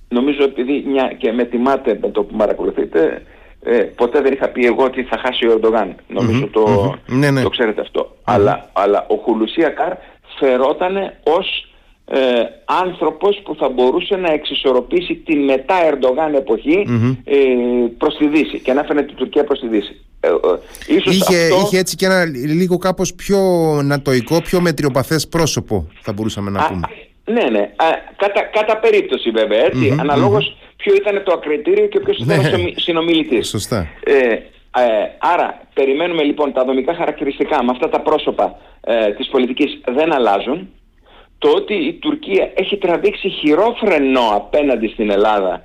νομίζω 0.10 0.44
επειδή 0.44 0.84
μια, 0.88 1.13
και 1.17 1.32
με 1.32 1.44
τιμάτε 1.44 1.98
με 2.01 2.10
το 2.10 2.24
που 2.24 2.36
παρακολουθείτε, 2.36 3.24
ε, 3.64 3.78
ποτέ 3.78 4.22
δεν 4.22 4.34
είχα 4.34 4.48
πει 4.48 4.66
εγώ 4.66 4.84
ότι 4.84 5.04
θα 5.04 5.18
χάσει 5.18 5.48
ο 5.48 5.52
Ερντογάν. 5.52 5.96
το, 6.52 6.96
ναι, 7.08 7.32
ναι. 7.32 7.42
το 7.42 7.50
ξέρετε 7.50 7.86
Αλλά, 8.24 8.70
αλλά 8.74 9.06
ο 9.10 9.16
Χουλουσία 9.16 9.70
Καρ 9.70 9.94
φερότανε 10.40 11.20
ως 11.24 11.68
ε, 12.06 12.20
άνθρωπος 12.66 13.42
που 13.44 13.56
θα 13.56 13.70
μπορούσε 13.70 14.16
να 14.16 14.32
εξισορροπήσει 14.32 15.16
τη 15.16 15.36
μετά 15.36 15.76
Ερντογάν 15.88 16.34
εποχή 16.34 16.88
ε, 17.24 17.36
προς 17.98 18.16
τη 18.18 18.28
Δύση 18.28 18.60
και 18.60 18.74
να 18.74 18.80
έφερε 18.80 19.04
την 19.04 19.16
Τουρκία 19.16 19.44
προς 19.44 19.60
τη 19.60 19.68
Δύση. 19.68 20.02
Ε, 20.20 20.28
ε, 20.28 20.34
ίσως 20.96 21.16
είχε, 21.16 21.38
αυτό... 21.44 21.66
είχε 21.66 21.78
έτσι 21.78 21.96
και 21.96 22.06
ένα 22.06 22.26
λίγο 22.26 22.78
κάπως 22.78 23.14
πιο 23.14 23.40
νατοικό, 23.84 24.42
πιο 24.42 24.62
μετριοπαθές 24.62 25.28
πρόσωπο 25.28 25.88
θα 26.02 26.14
μπορούσαμε 26.14 26.50
να 26.50 26.68
πούμε. 26.68 26.88
ναι, 27.26 27.50
ναι. 27.50 27.60
Α, 27.60 27.86
κατά, 28.16 28.42
κατά 28.42 28.78
περίπτωση 28.78 29.30
βέβαια, 29.30 29.66
έτσι. 29.66 29.96
αναλογως 30.00 30.58
ποιο 30.77 30.96
ήταν 30.96 31.24
το 31.24 31.34
ακριτήριο 31.34 31.88
και 31.88 32.00
ποιος 32.00 32.17
ήταν 32.17 32.39
ο 32.39 32.57
ναι. 32.57 32.72
συνομιλητής. 32.75 33.48
Σωστά. 33.48 33.88
Ε, 34.03 34.36
άρα 35.19 35.62
περιμένουμε 35.74 36.24
λοιπόν 36.24 36.53
τα 36.53 36.63
δομικά 36.63 36.93
χαρακτηριστικά 36.93 37.63
με 37.63 37.72
αυτά 37.72 37.89
τα 37.89 38.01
πρόσωπα 38.01 38.60
ε, 38.81 39.12
της 39.12 39.27
πολιτικής 39.27 39.81
δεν 39.88 40.13
αλλάζουν 40.13 40.69
το 41.38 41.50
ότι 41.50 41.74
η 41.74 41.93
Τουρκία 41.93 42.51
έχει 42.55 42.77
τραβήξει 42.77 43.29
χειρόφρενο 43.29 44.22
απέναντι 44.34 44.88
στην 44.88 45.10
Ελλάδα 45.10 45.63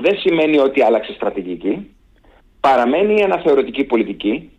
δεν 0.00 0.18
σημαίνει 0.18 0.58
ότι 0.58 0.82
άλλαξε 0.82 1.12
στρατηγική. 1.12 1.90
Παραμένει 2.60 3.14
η 3.14 3.22
αναθεωρητική 3.22 3.84
πολιτική, 3.84 4.50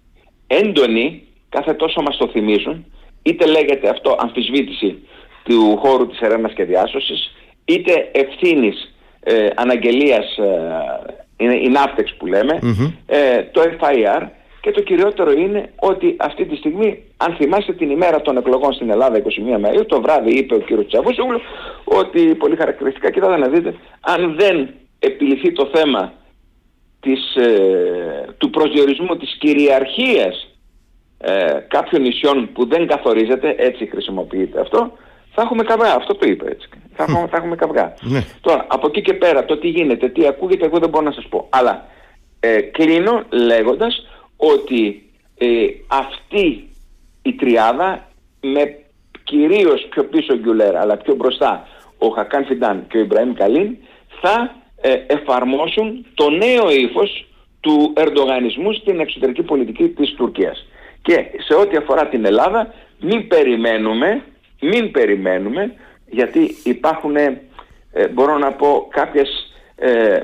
έντονη, 0.48 1.24
κάθε 1.50 1.74
τόσο 1.74 2.02
μας 2.02 2.18
το 2.18 2.28
θυμίζουν, 2.28 2.86
είτε 3.24 3.46
λέγεται 3.46 3.90
αυτό 3.90 4.16
αμφισβήτηση 4.20 4.98
του 5.44 5.78
χώρου 5.78 6.08
της 6.08 6.20
ερεύνας 6.20 6.54
και 6.54 6.64
διάσωσης, 6.64 7.36
είτε 7.66 8.10
ευθύνης 8.12 8.94
ε, 9.24 9.48
αναγγελίας, 9.56 10.38
ε, 10.38 11.44
είναι 11.44 11.56
η 11.56 11.70
ναύτεξ 11.70 12.16
που 12.16 12.26
λέμε, 12.26 12.60
ε, 13.06 13.44
το 13.44 13.62
FIR, 13.62 14.28
και 14.62 14.72
το 14.72 14.82
κυριότερο 14.82 15.32
είναι 15.32 15.70
ότι 15.76 16.16
αυτή 16.20 16.46
τη 16.46 16.56
στιγμή, 16.56 17.04
αν 17.18 17.36
θυμάστε 17.36 17.74
την 17.74 17.90
ημέρα 17.90 18.22
των 18.22 18.38
εκλογών 18.38 18.74
στην 18.74 18.90
Ελλάδα, 18.90 19.18
21 19.18 19.22
Μαΐου, 19.66 19.86
το 19.88 20.02
βράδυ 20.02 20.38
είπε 20.38 20.56
ο 20.56 20.60
κ. 20.60 20.86
Τσαβούσογλου 20.88 21.42
ότι 21.84 22.36
πολύ 22.36 22.56
χαρακτηριστικά, 22.56 23.12
κοιτάτε 23.12 23.38
να 23.38 23.48
δείτε, 23.48 23.76
αν 24.00 24.36
δεν 24.38 24.70
επιληθεί 25.00 25.52
το 25.52 25.70
θέμα 25.74 26.14
της, 27.00 27.36
ε, 27.36 28.36
του 28.38 28.50
προσδιορισμού 28.50 29.18
της 29.18 29.38
κυριαρχίας 29.40 30.56
ε, 31.18 31.60
κάποιων 31.68 32.02
νησιών 32.02 32.50
που 32.54 32.68
δεν 32.68 32.88
καθορίζεται, 32.88 33.56
έτσι 33.58 33.86
χρησιμοποιείται 33.86 34.60
αυτό, 34.60 34.98
θα 35.40 35.46
έχουμε 35.46 35.64
καυγά. 35.64 35.96
Αυτό 35.96 36.16
το 36.16 36.30
είπε 36.30 36.50
έτσι. 36.50 36.70
Θα, 36.96 37.04
έχουμε, 37.04 37.28
θα 37.28 37.38
έχουμε 37.38 37.56
καυγά. 37.56 37.94
Ναι. 38.02 38.26
Τώρα, 38.42 38.66
από 38.70 38.88
εκεί 38.88 39.02
και 39.02 39.14
πέρα, 39.14 39.46
το 39.46 39.58
τι 39.58 39.68
γίνεται, 39.68 40.10
τι 40.10 40.28
ακούγεται, 40.28 40.66
εγώ 40.66 40.80
δεν 40.80 40.90
μπορώ 40.90 41.06
να 41.06 41.12
σας 41.12 41.26
πω. 41.30 41.48
Αλλά 41.50 41.86
ε, 42.40 42.62
κλείνω 42.62 43.24
λέγοντας 43.30 44.08
ότι 44.38 45.10
ε, 45.38 45.66
αυτή 45.88 46.70
η 47.22 47.34
τριάδα 47.34 48.08
με 48.42 48.78
κυρίως 49.24 49.88
πιο 49.90 50.04
πίσω 50.04 50.38
Γκιουλέρ 50.38 50.76
αλλά 50.76 50.98
πιο 50.98 51.16
μπροστά 51.16 51.68
ο 51.98 52.08
Χακάν 52.08 52.46
Φιντάν 52.46 52.86
και 52.88 52.98
ο 52.98 53.00
Ιμπραήμ 53.00 53.34
Καλίν 53.34 53.78
θα 54.22 54.56
ε, 54.82 54.94
εφαρμόσουν 55.08 56.06
το 56.14 56.30
νέο 56.30 56.72
ύφος 56.72 57.28
του 57.60 57.94
ερντογανισμού 57.96 58.74
στην 58.74 59.00
εξωτερική 59.00 59.44
πολιτική 59.44 59.88
της 59.88 60.14
Τουρκίας. 60.14 60.66
Και 61.02 61.26
σε 61.48 61.54
ό,τι 61.54 61.78
αφορά 61.78 62.08
την 62.08 62.26
Ελλάδα 62.26 62.74
μην 63.00 63.28
περιμένουμε, 63.28 64.24
μην 64.60 64.92
περιμένουμε 64.92 65.74
γιατί 66.10 66.56
υπάρχουν 66.64 67.16
ε, 67.16 67.42
μπορώ 68.14 68.38
να 68.38 68.52
πω 68.52 68.88
κάποιες 68.90 69.54
ε, 69.76 70.20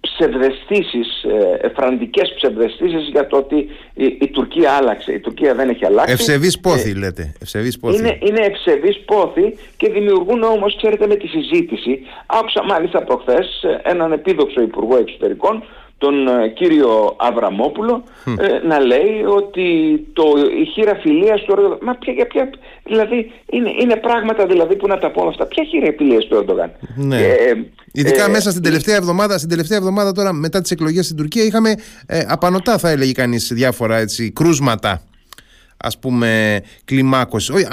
ψευδεστήσεις, 0.00 1.22
ε, 1.22 1.66
εφραντικές 1.66 2.32
ψευδεστήσεις 2.36 3.08
για 3.08 3.26
το 3.26 3.36
ότι 3.36 3.68
η, 3.94 4.28
Τουρκία 4.28 4.70
άλλαξε. 4.72 5.12
Η 5.12 5.20
Τουρκία 5.20 5.54
δεν 5.54 5.68
έχει 5.68 5.84
αλλάξει. 5.84 6.12
Ευσεβής 6.12 6.60
πόθη 6.60 6.90
ε, 6.90 6.94
λέτε. 6.94 7.32
Ευσεβής 7.42 7.78
πόθη. 7.78 7.98
Είναι, 7.98 8.18
είναι 8.20 8.40
ευσεβής 8.40 8.98
πόθη 9.04 9.56
και 9.76 9.90
δημιουργούν 9.90 10.42
όμως, 10.42 10.76
ξέρετε, 10.76 11.06
με 11.06 11.16
τη 11.16 11.26
συζήτηση. 11.26 12.00
Άκουσα 12.26 12.64
μάλιστα 12.64 13.02
προχθές 13.02 13.62
ε, 13.62 13.90
έναν 13.90 14.12
επίδοξο 14.12 14.60
Υπουργό 14.60 14.96
Εξωτερικών 14.96 15.64
τον 16.00 16.28
ε, 16.28 16.48
κύριο 16.48 17.16
Αβραμόπουλο 17.18 18.04
ε, 18.24 18.66
να 18.66 18.78
λέει 18.78 19.22
ότι 19.36 19.66
το, 20.12 20.24
η 20.60 20.64
χείρα 20.64 20.94
φιλίας 20.94 21.40
του 21.42 21.52
Ερντογάν 21.52 21.78
μα 21.82 21.94
ποια, 21.94 22.26
ποια, 22.26 22.50
δηλαδή 22.84 23.32
είναι, 23.50 23.70
είναι 23.80 23.96
πράγματα 23.96 24.46
δηλαδή 24.46 24.76
που 24.76 24.86
να 24.86 24.98
τα 24.98 25.10
πω 25.10 25.26
αυτά. 25.28 25.46
Ποια 25.46 25.64
χείρα 25.64 25.94
φιλίας 25.96 26.24
του 26.26 26.34
Ερντογάν; 26.36 26.70
Ναι. 26.96 27.18
ε, 27.20 27.52
Ειδικά 27.92 28.28
μέσα 28.28 28.50
στην 28.50 28.62
τελευταία 28.62 28.96
εβδομάδα 28.96 29.36
στην 29.38 29.48
τελευταία 29.48 29.78
εβδομάδα 29.78 30.12
τώρα 30.12 30.32
μετά 30.32 30.60
τις 30.60 30.70
εκλογές 30.70 31.04
στην 31.04 31.16
Τουρκία 31.16 31.44
είχαμε 31.44 31.74
απανοτά 32.28 32.78
θα 32.78 32.88
έλεγε 32.90 33.12
κανείς 33.12 33.50
διάφορα 33.52 33.96
έτσι, 33.96 34.30
κρούσματα 34.30 35.02
ας 35.82 35.98
πούμε 35.98 36.60
κλιμάκωσης. 36.84 37.68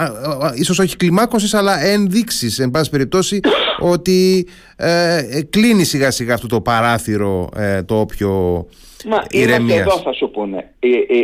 Ίσως 0.56 0.80
όχι 0.80 0.96
κλιμάκωσης 0.96 1.54
αλλά 1.54 1.84
ενδείξεις 1.86 2.60
εν 2.60 2.72
πάση 2.72 2.90
περιπτώσει 2.90 3.40
ότι 3.80 4.48
ε, 4.78 5.18
ε, 5.18 5.42
κλείνει 5.42 5.84
σιγά 5.84 6.12
σιγά 6.12 6.34
αυτό 6.34 6.48
το 6.48 6.62
παράθυρο 6.62 7.50
ε, 7.56 7.84
το 7.84 8.00
όποιο 8.00 8.66
Μα 9.06 9.24
ηρεμίας. 9.30 9.80
εδώ 9.80 10.00
θα 10.04 10.14
σου 10.14 10.32
πούνε. 10.32 10.74
Η, 10.80 10.90
η, 10.90 11.18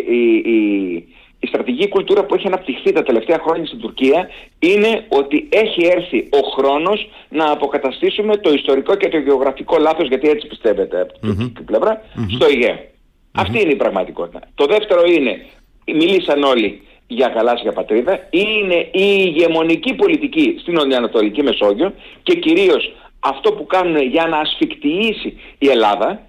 η, 0.52 0.94
η 1.40 1.48
στρατηγική 1.48 1.88
κουλτούρα 1.90 2.26
που 2.26 2.36
έχει 2.36 2.48
αναπτυχθεί 2.48 2.92
τα 2.92 3.04
τελευταία 3.04 3.40
χρόνια 3.44 3.66
στην 3.66 3.80
Τουρκία 3.80 4.30
είναι 4.60 5.06
ότι 5.10 5.48
έχει 5.50 5.86
έρθει 5.86 6.18
ο 6.18 6.40
χρόνος 6.56 7.10
να 7.30 7.52
αποκαταστήσουμε 7.52 8.38
το 8.38 8.54
ιστορικό 8.54 8.96
και 8.96 9.10
το 9.10 9.18
γεωγραφικό 9.18 9.78
λάθος 9.78 10.08
γιατί 10.08 10.30
έτσι 10.30 10.48
πιστεύετε 10.48 11.02
από 11.02 11.20
την 11.20 11.54
mm 11.58 11.62
πλευρα 11.66 12.02
στο 12.36 12.46
αιγαιο 12.46 12.78
Αυτή 13.32 13.62
είναι 13.62 13.72
η 13.72 13.76
πραγματικότητα. 13.76 14.40
Το 14.56 14.66
δεύτερο 14.66 15.04
είναι 15.06 15.46
μιλήσαν 15.86 16.44
όλοι 16.44 16.82
για 17.08 17.28
γαλάζια 17.36 17.72
πατρίδα, 17.72 18.28
είναι 18.30 18.76
η 18.76 19.16
ηγεμονική 19.26 19.94
πολιτική 19.94 20.56
στην 20.60 20.94
Ανατολική 20.94 21.44
Μεσόγειο 21.44 21.94
και 22.24 22.36
κυρίως 22.36 22.94
αυτό 23.20 23.54
που 23.54 23.66
κάνουν 23.66 24.02
για 24.02 24.28
να 24.28 24.38
ασφικτιήσει 24.38 25.40
η 25.58 25.70
Ελλάδα. 25.70 26.28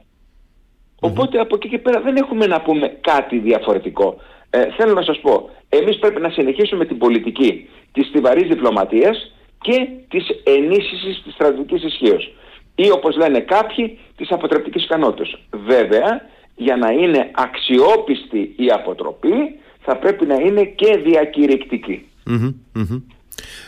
Οπότε 1.00 1.40
από 1.40 1.54
εκεί 1.54 1.68
και 1.68 1.78
πέρα 1.78 2.00
δεν 2.00 2.16
έχουμε 2.16 2.46
να 2.46 2.60
πούμε 2.60 2.98
κάτι 3.00 3.38
διαφορετικό. 3.38 4.16
ε, 4.50 4.66
θέλω 4.76 4.92
να 4.92 5.02
σας 5.02 5.18
πω, 5.18 5.50
εμείς 5.68 5.98
πρέπει 5.98 6.20
να 6.20 6.30
συνεχίσουμε 6.30 6.84
την 6.84 6.98
πολιτική 6.98 7.68
της 7.92 8.06
στιβαρής 8.06 8.48
διπλωματίας 8.48 9.34
και 9.60 9.88
της 10.08 10.26
ενίσχυσης 10.44 11.22
της 11.22 11.34
στρατιωτικής 11.34 11.82
ισχύως. 11.82 12.32
Ή 12.74 12.90
όπως 12.90 13.16
λένε 13.16 13.40
κάποιοι, 13.40 13.98
της 14.16 14.30
αποτρεπτικής 14.30 14.84
ικανότητας. 14.84 15.38
Βέβαια, 15.50 16.20
για 16.56 16.76
να 16.76 16.90
είναι 16.90 17.30
αξιόπιστη 17.32 18.52
η 18.56 18.70
αποτροπή, 18.74 19.34
θα 19.80 19.96
πρέπει 19.96 20.26
να 20.26 20.34
είναι 20.34 20.64
και 20.64 20.96
διακηρυκτική. 21.04 22.06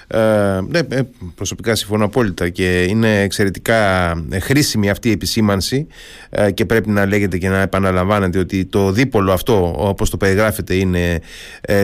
Ε, 0.08 0.60
ναι, 0.68 0.78
ε, 0.78 1.02
προσωπικά 1.34 1.74
συμφωνώ 1.74 2.04
απόλυτα 2.04 2.48
και 2.48 2.82
είναι 2.82 3.20
εξαιρετικά 3.20 4.10
ε, 4.30 4.38
χρήσιμη 4.38 4.90
αυτή 4.90 5.08
η 5.08 5.12
επισήμανση 5.12 5.86
ε, 6.30 6.50
και 6.50 6.64
πρέπει 6.64 6.90
να 6.90 7.06
λέγεται 7.06 7.38
και 7.38 7.48
να 7.48 7.60
επαναλαμβάνεται 7.60 8.38
ότι 8.38 8.64
το 8.64 8.90
δίπολο 8.92 9.32
αυτό 9.32 9.74
όπως 9.76 10.10
το 10.10 10.16
περιγράφεται 10.16 10.74
είναι 10.74 11.20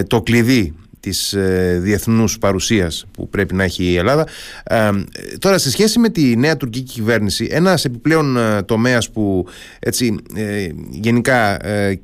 το 0.06 0.22
κλειδί 0.22 0.74
της 1.02 1.32
ε, 1.32 1.78
διεθνούς 1.82 2.38
παρουσίας 2.38 3.06
που 3.12 3.28
πρέπει 3.28 3.54
να 3.54 3.64
έχει 3.64 3.84
η 3.84 3.96
Ελλάδα. 3.96 4.26
Ε, 4.64 4.90
τώρα 5.38 5.58
σε 5.58 5.70
σχέση 5.70 5.98
με 5.98 6.08
τη 6.08 6.36
νέα 6.36 6.56
τουρκική 6.56 6.92
κυβέρνηση 6.92 7.48
ένας 7.50 7.84
επιπλέον 7.84 8.36
ε, 8.36 8.62
τομέας 8.62 9.10
που 9.10 9.46
έτσι 9.78 10.16
ε, 10.34 10.68
γενικά 10.90 11.56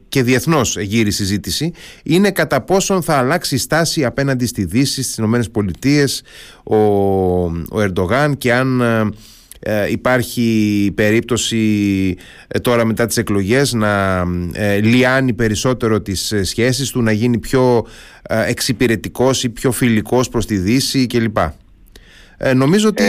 και 0.09 0.23
διεθνώς 0.23 0.77
γύρει 0.79 1.11
συζήτηση 1.11 1.73
είναι 2.03 2.31
κατά 2.31 2.61
πόσον 2.61 3.03
θα 3.03 3.15
αλλάξει 3.15 3.55
η 3.55 3.59
στάση 3.59 4.05
απέναντι 4.05 4.47
στη 4.47 4.65
Δύση, 4.65 5.03
στις 5.03 5.17
Ηνωμένες 5.17 5.51
Πολιτείες 5.51 6.23
ο, 6.63 6.77
ο 7.69 7.81
Ερντογάν 7.81 8.37
και 8.39 8.55
αν 8.55 8.83
ε, 9.61 9.91
υπάρχει 9.91 10.93
περίπτωση 10.95 11.57
ε, 12.49 12.59
τώρα 12.59 12.85
μετά 12.85 13.07
τις 13.07 13.17
εκλογές 13.17 13.73
να 13.73 14.25
ε, 14.53 14.81
λιάνει 14.81 15.33
περισσότερο 15.33 16.01
τις 16.01 16.33
ε, 16.33 16.45
σχέσεις 16.45 16.91
του, 16.91 17.03
να 17.03 17.13
γίνει 17.13 17.39
πιο 17.39 17.87
εξυπηρετικός 18.47 19.45
ή 19.45 19.49
πιο 19.49 19.73
φιλικός 19.73 20.29
προς 20.29 20.47
τη 20.47 20.57
Δύση 20.57 21.07
κλπ. 21.07 21.37
Ε, 22.41 22.55
νομίζω 22.55 22.89
ότι 22.89 23.05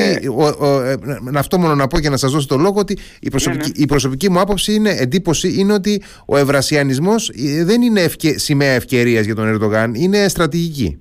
αυτό 1.35 1.57
μόνο 1.57 1.75
να 1.75 1.87
πω 1.87 1.99
και 1.99 2.09
να 2.09 2.17
σας 2.17 2.31
δώσω 2.31 2.47
το 2.47 2.57
λόγο 2.57 2.79
ότι 2.79 2.97
η 3.19 3.29
προσωπική, 3.29 3.67
ναι, 3.67 3.73
ναι. 3.75 3.83
η 3.83 3.85
προσωπική 3.85 4.31
μου 4.31 4.39
άποψη 4.39 4.73
είναι 4.73 4.89
εντύπωση 4.89 5.59
είναι 5.59 5.73
ότι 5.73 6.03
ο 6.25 6.37
ευρασιανισμός 6.37 7.31
δεν 7.63 7.81
είναι 7.81 8.01
ευκαι, 8.01 8.37
σημαία 8.37 8.71
ευκαιρίας 8.71 9.25
για 9.25 9.35
τον 9.35 9.47
Ερντογάν, 9.47 9.93
είναι 9.93 10.27
στρατηγική. 10.27 10.99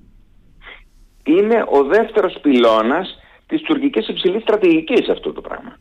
Είναι 1.23 1.63
ο 1.71 1.83
δεύτερος 1.83 2.37
πυλώνας 2.41 3.18
της 3.49 3.61
τουρκικής 3.61 4.07
υψηλής 4.07 4.41
στρατηγικής 4.41 5.09
αυτό 5.09 5.33
το 5.33 5.41
πραγμα 5.41 5.77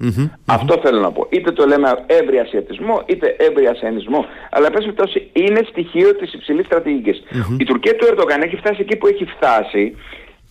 Αυτό 0.47 0.81
θέλω 0.83 1.01
να 1.01 1.11
πω. 1.13 1.27
Είτε 1.31 1.51
το 1.53 1.67
λέμε 1.67 1.89
εύρη 2.07 2.39
ασιατισμό, 2.39 3.03
είτε 3.07 3.37
εύρη 3.39 3.67
ασιανισμό. 3.67 4.25
Αλλά 4.51 4.71
πες 4.71 4.81
περιπτώσει 4.81 5.31
είναι 5.33 5.61
στοιχείο 5.71 6.15
της 6.17 6.33
υψηλής 6.33 6.67
στρατηγικής. 6.67 7.23
Η 7.59 7.65
Τουρκία 7.65 7.97
του 7.97 8.07
Ερντογάν 8.11 8.43
έχει 8.43 8.57
φτάσει 8.57 8.81
εκεί 8.81 8.97
που 8.97 9.07
έχει 9.07 9.25
φτάσει. 9.25 9.95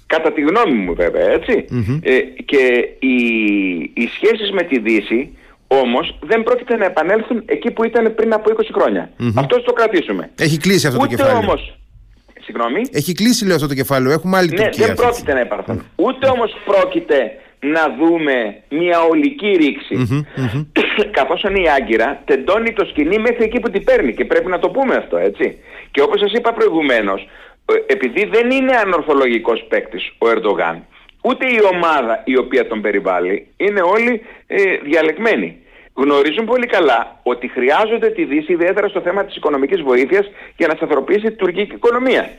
Κατά 0.06 0.32
τη 0.32 0.42
γνώμη 0.42 0.74
μου 0.74 0.94
βέβαια, 0.94 1.30
Ε, 2.04 2.20
και 2.46 2.64
οι, 3.00 3.16
οι 3.94 4.08
σχέσεις 4.16 4.52
με 4.52 4.64
τη 4.64 4.80
Δύση 4.80 5.38
όμως 5.68 6.20
δεν 6.22 6.44
πρόκειται 6.44 6.76
να 6.76 6.86
επανέλθουν 6.86 7.44
εκεί 7.46 7.72
που 7.72 7.84
ήταν 7.86 8.16
πριν 8.16 8.34
από 8.34 8.52
20 8.58 8.62
χρόνια. 8.74 9.10
Αυτό 9.36 9.62
το 9.62 9.74
κρατήσουμε. 9.74 10.30
Έχει 10.40 10.58
κλείσει 10.58 10.88
αυτό 10.88 11.00
Ούτε 11.02 11.16
το 11.16 11.16
κεφάλαιο. 11.16 11.48
Όμως, 11.48 11.78
Συγγνώμη. 12.48 12.82
Έχει 12.92 13.14
κλείσει 13.14 13.46
λέω 13.46 13.56
αυτό 13.56 13.68
το 13.68 13.74
κεφάλαιο. 13.74 14.12
Έχουμε 14.12 14.38
άλλη 14.38 14.50
ναι, 14.50 14.70
Δεν 14.76 14.94
πρόκειται 14.94 15.34
να 15.34 15.40
υπαρθούν. 15.40 15.84
Ούτε 15.96 16.28
όμως 16.28 16.58
πρόκειται 16.66 17.32
να 17.60 17.84
δούμε 18.00 18.36
μια 18.70 19.00
ολική 19.02 19.48
ρήξη. 19.48 20.26
Καθώς 21.18 21.44
είναι 21.44 21.60
η 21.60 21.70
Άγκυρα 21.70 22.22
τεντώνει 22.26 22.74
το 22.74 22.86
σκηνή 22.86 23.20
μέχρι 23.20 23.44
εκεί 23.44 23.60
που 23.60 23.70
την 23.70 23.84
παίρνει 23.84 24.14
και 24.14 24.26
πρέπει 24.26 24.50
να 24.50 24.60
το 24.60 24.70
πούμε 24.70 24.96
αυτό 24.96 25.18
έτσι. 25.18 25.58
Και 25.92 26.02
όπως 26.02 26.20
σας 26.20 26.32
είπα 26.32 26.54
προηγουμένως, 26.54 27.28
ε, 27.66 27.94
επειδή 27.94 28.26
δεν 28.26 28.52
είναι 28.52 28.76
ανορθολογικός 28.76 29.66
παίκτης 29.70 30.14
ο 30.18 30.30
Ερντογάν, 30.30 30.86
ούτε 31.22 31.46
η 31.46 31.60
ομάδα 31.74 32.22
η 32.26 32.38
οποία 32.38 32.68
τον 32.68 32.82
περιβάλλει, 32.82 33.48
είναι 33.58 33.82
όλοι 33.82 34.22
ε, 34.48 34.78
διαλεκμένοι 34.84 35.58
γνωρίζουν 35.98 36.46
πολύ 36.46 36.66
καλά 36.66 37.20
ότι 37.24 37.48
χρειάζονται 37.48 38.10
τη 38.10 38.24
Δύση 38.26 38.52
ιδιαίτερα 38.52 38.88
στο 38.88 39.02
θέμα 39.02 39.26
της 39.26 39.36
οικονομικής 39.36 39.82
βοήθειας 39.82 40.26
για 40.58 40.68
να 40.68 40.74
σταθεροποιήσει 40.76 41.28
την 41.28 41.38
τουρκική 41.38 41.76
οικονομία. 41.76 42.30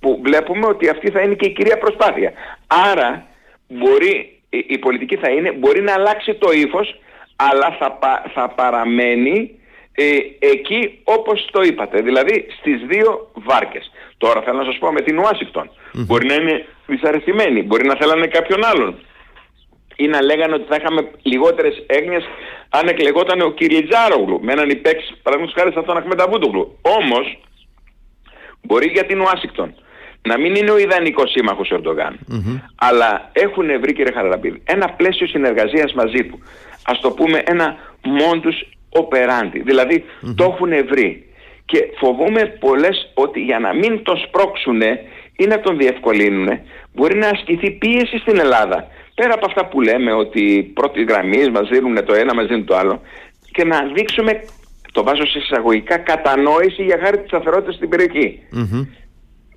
Που 0.00 0.20
βλέπουμε 0.22 0.66
ότι 0.66 0.88
αυτή 0.88 1.10
θα 1.10 1.20
είναι 1.20 1.34
και 1.34 1.46
η 1.46 1.52
κυρία 1.52 1.78
προσπάθεια. 1.78 2.32
Άρα 2.66 3.26
μπορεί, 3.68 4.40
η 4.48 4.78
πολιτική 4.78 5.16
θα 5.16 5.30
είναι, 5.30 5.52
μπορεί 5.52 5.80
να 5.82 5.92
αλλάξει 5.92 6.34
το 6.34 6.52
ύφος, 6.52 7.00
αλλά 7.36 7.76
θα, 7.78 7.98
θα 8.34 8.48
παραμένει 8.48 9.58
ε, 9.94 10.16
εκεί 10.38 11.00
όπως 11.04 11.48
το 11.52 11.62
είπατε, 11.62 12.00
δηλαδή 12.00 12.46
στις 12.58 12.82
δύο 12.86 13.30
βάρκες. 13.34 13.90
Τώρα 14.16 14.42
θέλω 14.42 14.58
να 14.58 14.64
σας 14.64 14.78
πω 14.78 14.92
με 14.92 15.00
την 15.00 15.18
ουασιγκτον 15.18 15.70
Μπορεί 15.92 16.26
να 16.26 16.34
είναι 16.34 16.66
δυσαρεστημένη, 16.86 17.62
μπορεί 17.62 17.86
να 17.86 17.96
θέλανε 17.96 18.26
κάποιον 18.26 18.64
άλλον 18.64 18.98
ή 19.96 20.06
να 20.06 20.22
λέγανε 20.22 20.54
ότι 20.54 20.64
θα 20.68 20.76
είχαμε 20.80 21.10
λιγότερες 21.22 21.84
έγνοιες 21.86 22.24
αν 22.68 22.88
εκλεγόταν 22.88 23.40
ο 23.40 23.50
Κυριτζάρογλου 23.50 24.40
με 24.42 24.52
έναν 24.52 24.68
υπέξ 24.70 25.14
παραδείγματος 25.22 25.62
χάρη 25.62 25.74
σαν 25.74 25.84
τον 25.84 25.96
Αχμεταβούτογλου. 25.96 26.78
Όμως 26.82 27.38
μπορεί 28.62 28.88
για 28.88 29.06
την 29.06 29.20
Ουάσιγκτον 29.20 29.74
να 30.22 30.38
μην 30.38 30.54
είναι 30.54 30.70
ο 30.70 30.78
ιδανικός 30.78 31.30
σύμμαχος 31.30 31.70
ο 31.70 31.74
ερντογαν 31.74 32.18
αλλά 32.74 33.30
έχουν 33.32 33.80
βρει 33.80 33.92
κύριε 33.92 34.12
Χαραλαμπίδη 34.12 34.62
ένα 34.64 34.88
πλαίσιο 34.88 35.26
συνεργασίας 35.26 35.92
μαζί 35.92 36.24
του. 36.24 36.42
Ας 36.86 37.00
το 37.00 37.10
πούμε 37.10 37.42
ένα 37.44 37.76
μόντους 38.02 38.56
operandi. 38.94 39.60
δηλαδη 39.64 40.04
το 40.36 40.44
έχουν 40.44 40.86
βρει. 40.86 41.28
Και 41.64 41.78
φοβούμε 41.98 42.46
πολλές 42.60 43.10
ότι 43.14 43.40
για 43.40 43.58
να 43.58 43.74
μην 43.74 44.02
το 44.02 44.16
σπρώξουν 44.26 44.80
ή 45.36 45.44
να 45.46 45.60
τον 45.60 45.78
διευκολύνουν 45.78 46.48
μπορεί 46.94 47.16
να 47.16 47.28
ασκηθεί 47.28 47.70
πίεση 47.70 48.18
στην 48.18 48.38
Ελλάδα 48.38 48.88
πέρα 49.14 49.34
από 49.34 49.46
αυτά 49.46 49.66
που 49.68 49.80
λέμε 49.80 50.12
ότι 50.12 50.70
πρώτη 50.74 51.04
γραμμή 51.04 51.50
μας 51.50 51.68
δίνουν 51.68 52.04
το 52.04 52.14
ένα, 52.14 52.34
μας 52.34 52.46
δίνουν 52.46 52.64
το 52.64 52.76
άλλο 52.76 53.00
και 53.52 53.64
να 53.64 53.78
δείξουμε, 53.94 54.44
το 54.92 55.02
βάζω 55.02 55.26
σε 55.26 55.38
εισαγωγικά, 55.38 55.98
κατανόηση 55.98 56.82
για 56.82 56.98
χάρη 57.02 57.18
της 57.18 57.26
σταθερότητας 57.26 57.74
στην 57.74 57.88
περιοχή. 57.88 58.38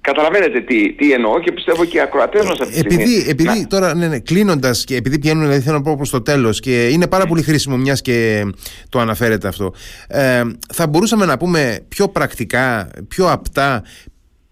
Καταλαβαίνετε 0.02 0.62
τι, 0.62 0.94
τι 0.94 1.12
εννοώ 1.12 1.40
και 1.40 1.52
πιστεύω 1.52 1.86
και 1.86 1.98
οι 1.98 2.00
ακροατές 2.00 2.46
μας 2.46 2.60
αυτή 2.60 2.74
τη 2.74 2.80
στιγμή. 2.80 3.04
Επειδή, 3.04 3.30
επειδή 3.30 3.68
τώρα, 3.68 3.96
ναι, 3.96 4.08
ναι, 4.08 4.20
κλείνοντας 4.20 4.84
και 4.84 4.96
επειδή 4.96 5.20
πιάνουν, 5.20 5.44
δηλαδή 5.44 5.62
θέλω 5.62 5.78
να 5.78 5.84
πω 5.84 5.96
προς 5.96 6.10
το 6.10 6.22
τέλος 6.22 6.60
και 6.60 6.88
είναι 6.88 7.08
πάρα 7.08 7.26
πολύ 7.26 7.42
χρήσιμο, 7.42 7.78
μιας 7.78 8.02
και 8.02 8.46
το 8.90 9.00
αναφέρετε 9.00 9.48
αυτό, 9.48 9.74
ε, 10.08 10.42
θα 10.74 10.88
μπορούσαμε 10.88 11.26
να 11.26 11.38
πούμε 11.38 11.86
πιο 11.88 12.08
πρακτικά, 12.08 12.90
πιο 13.08 13.32
απτά, 13.32 13.84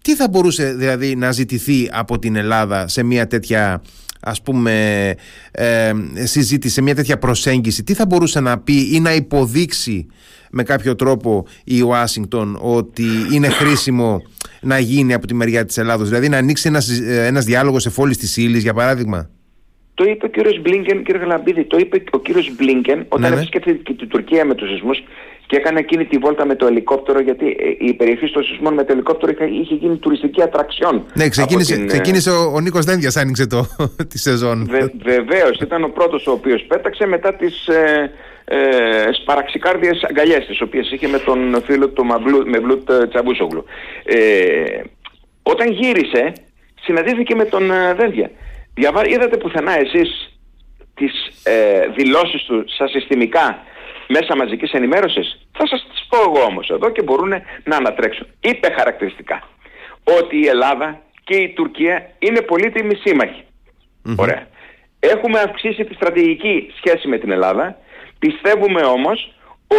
τι 0.02 0.14
θα 0.14 0.28
μπορούσε 0.28 0.72
δηλαδή 0.72 1.16
να 1.16 1.32
ζητηθεί 1.32 1.88
από 1.92 2.18
την 2.18 2.36
Ελλάδα 2.36 2.88
σε 2.88 3.02
μια 3.02 3.26
τέτοια 3.26 3.82
ας 4.20 4.42
πούμε 4.42 5.14
ε, 5.50 5.92
συζήτηση, 6.24 6.74
σε 6.74 6.82
μια 6.82 6.94
τέτοια 6.94 7.18
προσέγγιση 7.18 7.82
τι 7.82 7.94
θα 7.94 8.06
μπορούσε 8.06 8.40
να 8.40 8.58
πει 8.58 8.88
ή 8.92 9.00
να 9.00 9.14
υποδείξει 9.14 10.06
με 10.50 10.62
κάποιο 10.62 10.94
τρόπο 10.94 11.46
η 11.64 11.80
Ουάσιγκτον 11.80 12.58
ότι 12.60 13.06
είναι 13.32 13.48
χρήσιμο 13.48 14.22
να 14.60 14.78
γίνει 14.78 15.14
από 15.14 15.26
τη 15.26 15.34
μεριά 15.34 15.64
της 15.64 15.78
Ελλάδος 15.78 16.08
δηλαδή 16.08 16.28
να 16.28 16.36
ανοίξει 16.36 16.68
ένας, 16.68 16.88
ε, 16.88 17.26
ένας 17.26 17.44
διάλογος 17.44 17.86
εφόλης 17.86 18.18
της 18.18 18.36
ύλης 18.36 18.62
για 18.62 18.74
παράδειγμα; 18.74 19.30
Το 19.98 20.04
είπε 20.04 20.26
ο 20.26 20.28
κύριος 20.28 20.60
Μπλίνκεν, 20.60 21.02
κύριε 21.04 21.20
Γαλαμπίδη, 21.20 21.64
το 21.64 21.76
είπε 21.76 22.02
ο 22.10 22.18
κύριος 22.18 22.54
Μπλίνκεν 22.56 22.98
όταν 23.08 23.20
ναι, 23.20 23.28
ναι. 23.28 23.34
επισκέφθηκε 23.34 23.78
και 23.82 23.92
την 23.92 24.08
Τουρκία 24.08 24.44
με 24.44 24.54
τους 24.54 24.68
σεισμούς 24.68 24.98
και 25.46 25.56
έκανε 25.56 25.78
εκείνη 25.78 26.04
τη 26.04 26.18
βόλτα 26.18 26.46
με 26.46 26.54
το 26.54 26.66
ελικόπτερο 26.66 27.20
γιατί 27.20 27.46
ε, 27.46 27.86
η 27.86 27.94
περιοχή 27.94 28.30
των 28.30 28.44
σεισμών 28.44 28.74
με 28.74 28.84
το 28.84 28.92
ελικόπτερο 28.92 29.32
είχε 29.62 29.74
γίνει 29.74 29.96
τουριστική 29.96 30.42
ατραξιόν. 30.42 31.04
Ναι, 31.14 31.28
ξεκίνησε, 31.28 31.74
την... 31.74 31.84
Ε, 31.84 31.86
ξεκίνησε 31.86 32.30
ο, 32.30 32.52
ο 32.54 32.60
Νίκος 32.60 32.84
Δένδιας 32.84 33.16
άνοιξε 33.16 33.46
το, 33.46 33.66
τη 34.10 34.18
σεζόν. 34.18 34.66
Βε, 34.70 34.90
βεβαίως, 35.02 35.58
ήταν 35.60 35.84
ο 35.84 35.88
πρώτος 35.88 36.26
ο 36.26 36.32
οποίος 36.32 36.64
πέταξε 36.68 37.06
μετά 37.06 37.34
τις 37.34 37.66
ε, 37.66 38.10
ε, 38.44 38.58
σπαραξικάρδιες 39.22 40.02
αγκαλιές 40.08 40.46
τις 40.46 40.60
οποίες 40.60 40.90
είχε 40.90 41.08
με 41.08 41.18
τον 41.18 41.62
φίλο 41.64 41.88
του 41.88 42.04
με 42.46 42.58
Βλούτ 42.58 42.90
Τσαμπούσογλου. 43.10 43.64
Ε, 44.04 44.80
όταν 45.42 45.72
γύρισε 45.72 46.32
συναντήθηκε 46.86 47.34
με 47.34 47.44
τον 47.44 47.70
ε, 47.70 47.94
Δένδια. 47.94 48.30
Διαβά... 48.76 49.02
Είδατε 49.06 49.36
πουθενά 49.36 49.72
εσείς 49.78 50.38
τις 50.94 51.12
ε, 51.44 51.86
δηλώσεις 51.96 52.42
του 52.42 52.64
στα 52.66 52.88
συστημικά 52.88 53.58
μέσα 54.08 54.36
μαζικής 54.36 54.72
ενημέρωσης; 54.72 55.48
Θα 55.52 55.66
σας 55.66 55.86
τις 55.90 56.06
πω 56.08 56.18
εγώ 56.18 56.44
όμως 56.44 56.70
εδώ 56.70 56.90
και 56.90 57.02
μπορούν 57.02 57.32
να 57.64 57.76
ανατρέξουν. 57.76 58.26
Είπε 58.40 58.74
χαρακτηριστικά 58.78 59.48
ότι 60.20 60.36
η 60.36 60.46
Ελλάδα 60.46 61.02
και 61.24 61.36
η 61.36 61.52
Τουρκία 61.52 62.10
είναι 62.18 62.40
πολύτιμοι 62.40 62.94
σύμμαχοι. 62.94 63.44
Ωραία. 64.16 64.46
Έχουμε 65.00 65.40
αυξήσει 65.40 65.84
τη 65.84 65.94
στρατηγική 65.94 66.72
σχέση 66.76 67.08
με 67.08 67.18
την 67.18 67.30
Ελλάδα. 67.30 67.78
Πιστεύουμε 68.18 68.80
όμως 68.80 69.34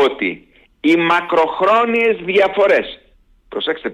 ότι 0.06 0.48
οι 0.82 0.96
μακροχρόνιες 0.96 2.18
διαφορές, 2.22 3.00
προσέξτε 3.50 3.90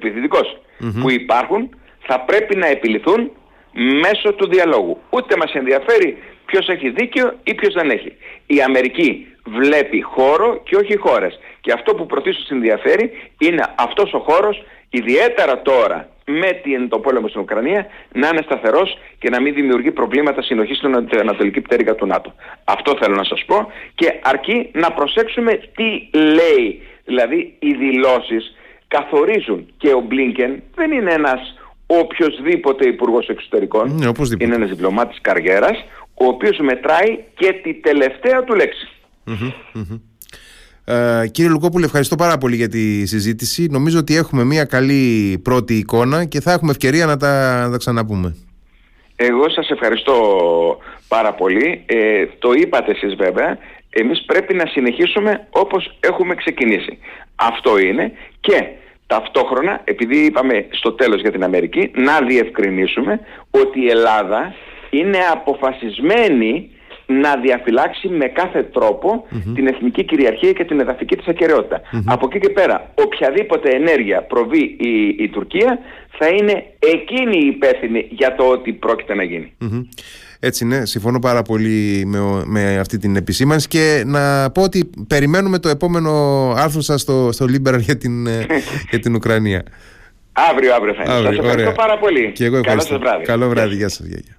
που 1.02 1.10
υπάρχουν 1.10 1.70
θα 2.00 2.20
πρέπει 2.20 2.56
να 2.56 2.68
επιληθούν 2.68 3.32
μέσω 3.74 4.34
του 4.34 4.48
διαλόγου. 4.48 4.98
Ούτε 5.10 5.36
μας 5.38 5.54
ενδιαφέρει 5.54 6.18
ποιος 6.46 6.68
έχει 6.68 6.90
δίκιο 6.90 7.34
ή 7.44 7.54
ποιος 7.54 7.74
δεν 7.74 7.90
έχει. 7.90 8.16
Η 8.46 8.62
Αμερική 8.62 9.28
βλέπει 9.46 10.02
χώρο 10.02 10.62
και 10.64 10.76
όχι 10.76 10.98
χώρες. 10.98 11.40
Και 11.62 11.72
αυτό 11.72 11.96
που 11.96 12.06
πρωτίστως 12.06 12.50
ενδιαφέρει 12.50 13.12
είναι 13.38 13.64
αυτός 13.76 14.14
ο 14.14 14.20
χώρος 14.20 14.64
ιδιαίτερα 14.90 15.62
τώρα 15.62 16.10
με 16.26 16.52
την, 16.64 16.90
το 16.90 17.00
πόλεμο 17.00 17.28
στην 17.28 17.42
Ουκρανία 17.42 17.88
να 18.14 18.28
είναι 18.28 18.42
σταθερός 18.46 18.98
και 19.20 19.30
να 19.30 19.42
μην 19.42 19.54
δημιουργεί 19.54 19.92
προβλήματα 19.92 20.42
συνοχής 20.42 20.78
στην 20.78 21.20
ανατολική 21.20 21.62
πτέρυγα 21.62 21.96
του 21.96 22.06
ΝΑΤΟ. 22.06 22.34
Αυτό 22.64 22.98
θέλω 23.02 23.16
να 23.16 23.24
σας 23.24 23.46
πω 23.46 23.72
και 23.96 24.20
αρκεί 24.24 24.70
να 24.74 24.92
προσέξουμε 24.92 25.52
τι 25.76 26.10
λέει. 26.20 26.82
Δηλαδή 27.06 27.56
οι 27.60 27.74
δηλώσεις 27.74 28.56
καθορίζουν 28.88 29.74
και 29.78 29.94
ο 29.94 30.00
Μπλίνκεν 30.00 30.64
δεν 30.76 30.92
είναι 30.92 31.14
ένας 31.14 31.63
οποιοδήποτε 31.86 32.88
υπουργός 32.88 33.28
εξωτερικών, 33.28 33.96
ναι, 33.96 34.12
είναι 34.38 34.56
ένας 34.56 34.70
διπλωμάτης 34.70 35.22
καριέρας, 35.22 35.86
ο 36.14 36.26
οποίος 36.26 36.60
μετράει 36.60 37.20
και 37.34 37.54
τη 37.64 37.74
τελευταία 37.74 38.44
του 38.44 38.56
λέξη. 38.56 38.88
Ε, 40.86 41.28
κύριε 41.32 41.52
Λουκόπουλε, 41.52 41.86
ευχαριστώ 41.86 42.16
πάρα 42.16 42.38
πολύ 42.38 42.56
για 42.56 42.70
τη 42.70 43.06
συζήτηση. 43.06 43.68
Νομίζω 43.72 44.00
ότι 44.00 44.16
έχουμε 44.16 44.44
μια 44.44 44.66
καλή 44.66 45.38
πρώτη 45.44 45.74
εικόνα 45.74 46.26
και 46.26 46.42
θα 46.42 46.52
έχουμε 46.52 46.72
ευκαιρία 46.72 47.06
να 47.06 47.18
τα, 47.18 47.64
να 47.66 47.72
τα 47.72 47.78
ξαναπούμε. 47.78 48.36
Εγώ 49.16 49.50
σας 49.50 49.70
ευχαριστώ 49.70 50.16
πάρα 51.08 51.34
πολύ. 51.34 51.84
Ε, 51.86 52.26
το 52.40 52.52
είπατε 52.54 52.92
εσείς 52.92 53.16
βέβαια. 53.16 53.58
Εμείς 53.90 54.24
πρέπει 54.26 54.54
να 54.54 54.66
συνεχίσουμε 54.66 55.48
όπως 55.50 55.98
έχουμε 56.00 56.36
ξεκινήσει. 56.36 56.98
Αυτό 57.36 57.80
είναι 57.80 58.12
και 58.40 58.68
ταυτόχρονα, 59.08 59.82
επειδή 59.84 60.26
είπαμε 60.26 60.66
στο 60.70 60.92
τέλος 60.92 61.22
για 61.22 61.32
την 61.32 61.44
Αμερική, 61.44 61.92
να 61.96 62.22
διευκρινίσουμε 62.22 63.20
ότι 63.52 63.82
η 63.82 63.90
Ελλάδα 63.90 64.54
είναι 64.90 65.18
αποφασισμένη 65.32 66.70
να 67.06 67.36
διαφυλάξει 67.36 68.08
με 68.08 68.26
κάθε 68.28 68.70
την 69.56 69.68
εθνική 69.68 70.04
κυριαρχία 70.04 70.52
και 70.52 70.66
την 70.66 70.80
εδαφική 70.80 71.16
της 71.16 71.28
ακεραιοτητα 71.28 71.82
Από 72.06 72.28
εκεί 72.30 72.40
και 72.40 72.50
πέρα, 72.50 72.92
οποιαδήποτε 72.96 73.70
ενέργεια 73.70 74.24
προβεί 74.24 74.76
η, 74.80 75.16
η 75.18 75.30
Τουρκία 75.30 75.80
θα 76.18 76.28
είναι 76.28 76.66
εκείνη 76.80 77.38
η 77.38 77.48
υπεύθυνη 77.48 78.08
για 78.10 78.36
το 78.36 78.44
ότι 78.44 78.74
πρόκειται 78.74 79.16
να 79.16 79.24
γίνει. 79.24 79.54
Έτσι 80.46 80.66
ναι, 80.66 80.86
συμφωνώ 80.86 81.20
πάρα 81.20 81.42
πολύ 81.42 82.04
με, 82.06 82.20
με 82.46 82.78
αυτή 82.78 82.98
την 82.98 83.16
επισήμανση 83.16 83.68
και 83.68 84.04
να 84.06 84.52
πω 84.52 84.62
ότι 84.62 84.90
περιμένουμε 85.08 85.60
το 85.60 85.70
επόμενο 85.70 86.12
άρθρο 86.58 86.82
σας 86.82 87.02
στο, 87.02 87.30
στο 87.32 87.46
Liberal 87.46 87.80
για 87.80 87.98
την, 87.98 88.28
ε, 88.28 88.46
για 88.90 89.00
την 89.00 89.16
Ουκρανία. 89.16 89.64
Αύριο, 90.32 90.74
αύριο 90.76 90.94
θα 90.94 91.04
είναι. 91.04 91.30
Σας 91.30 91.38
ευχαριστώ 91.38 91.72
πάρα 91.72 91.98
πολύ. 91.98 92.32
Και 92.32 92.46
εγώ 92.46 92.58
ευχαριστώ. 92.58 92.90
Καλό 92.90 93.04
βράδυ. 93.04 93.26
Καλό 93.26 93.50
βράδυ. 93.50 93.76
Γεια 93.76 93.90
σας. 93.90 94.06
Γεια. 94.06 94.38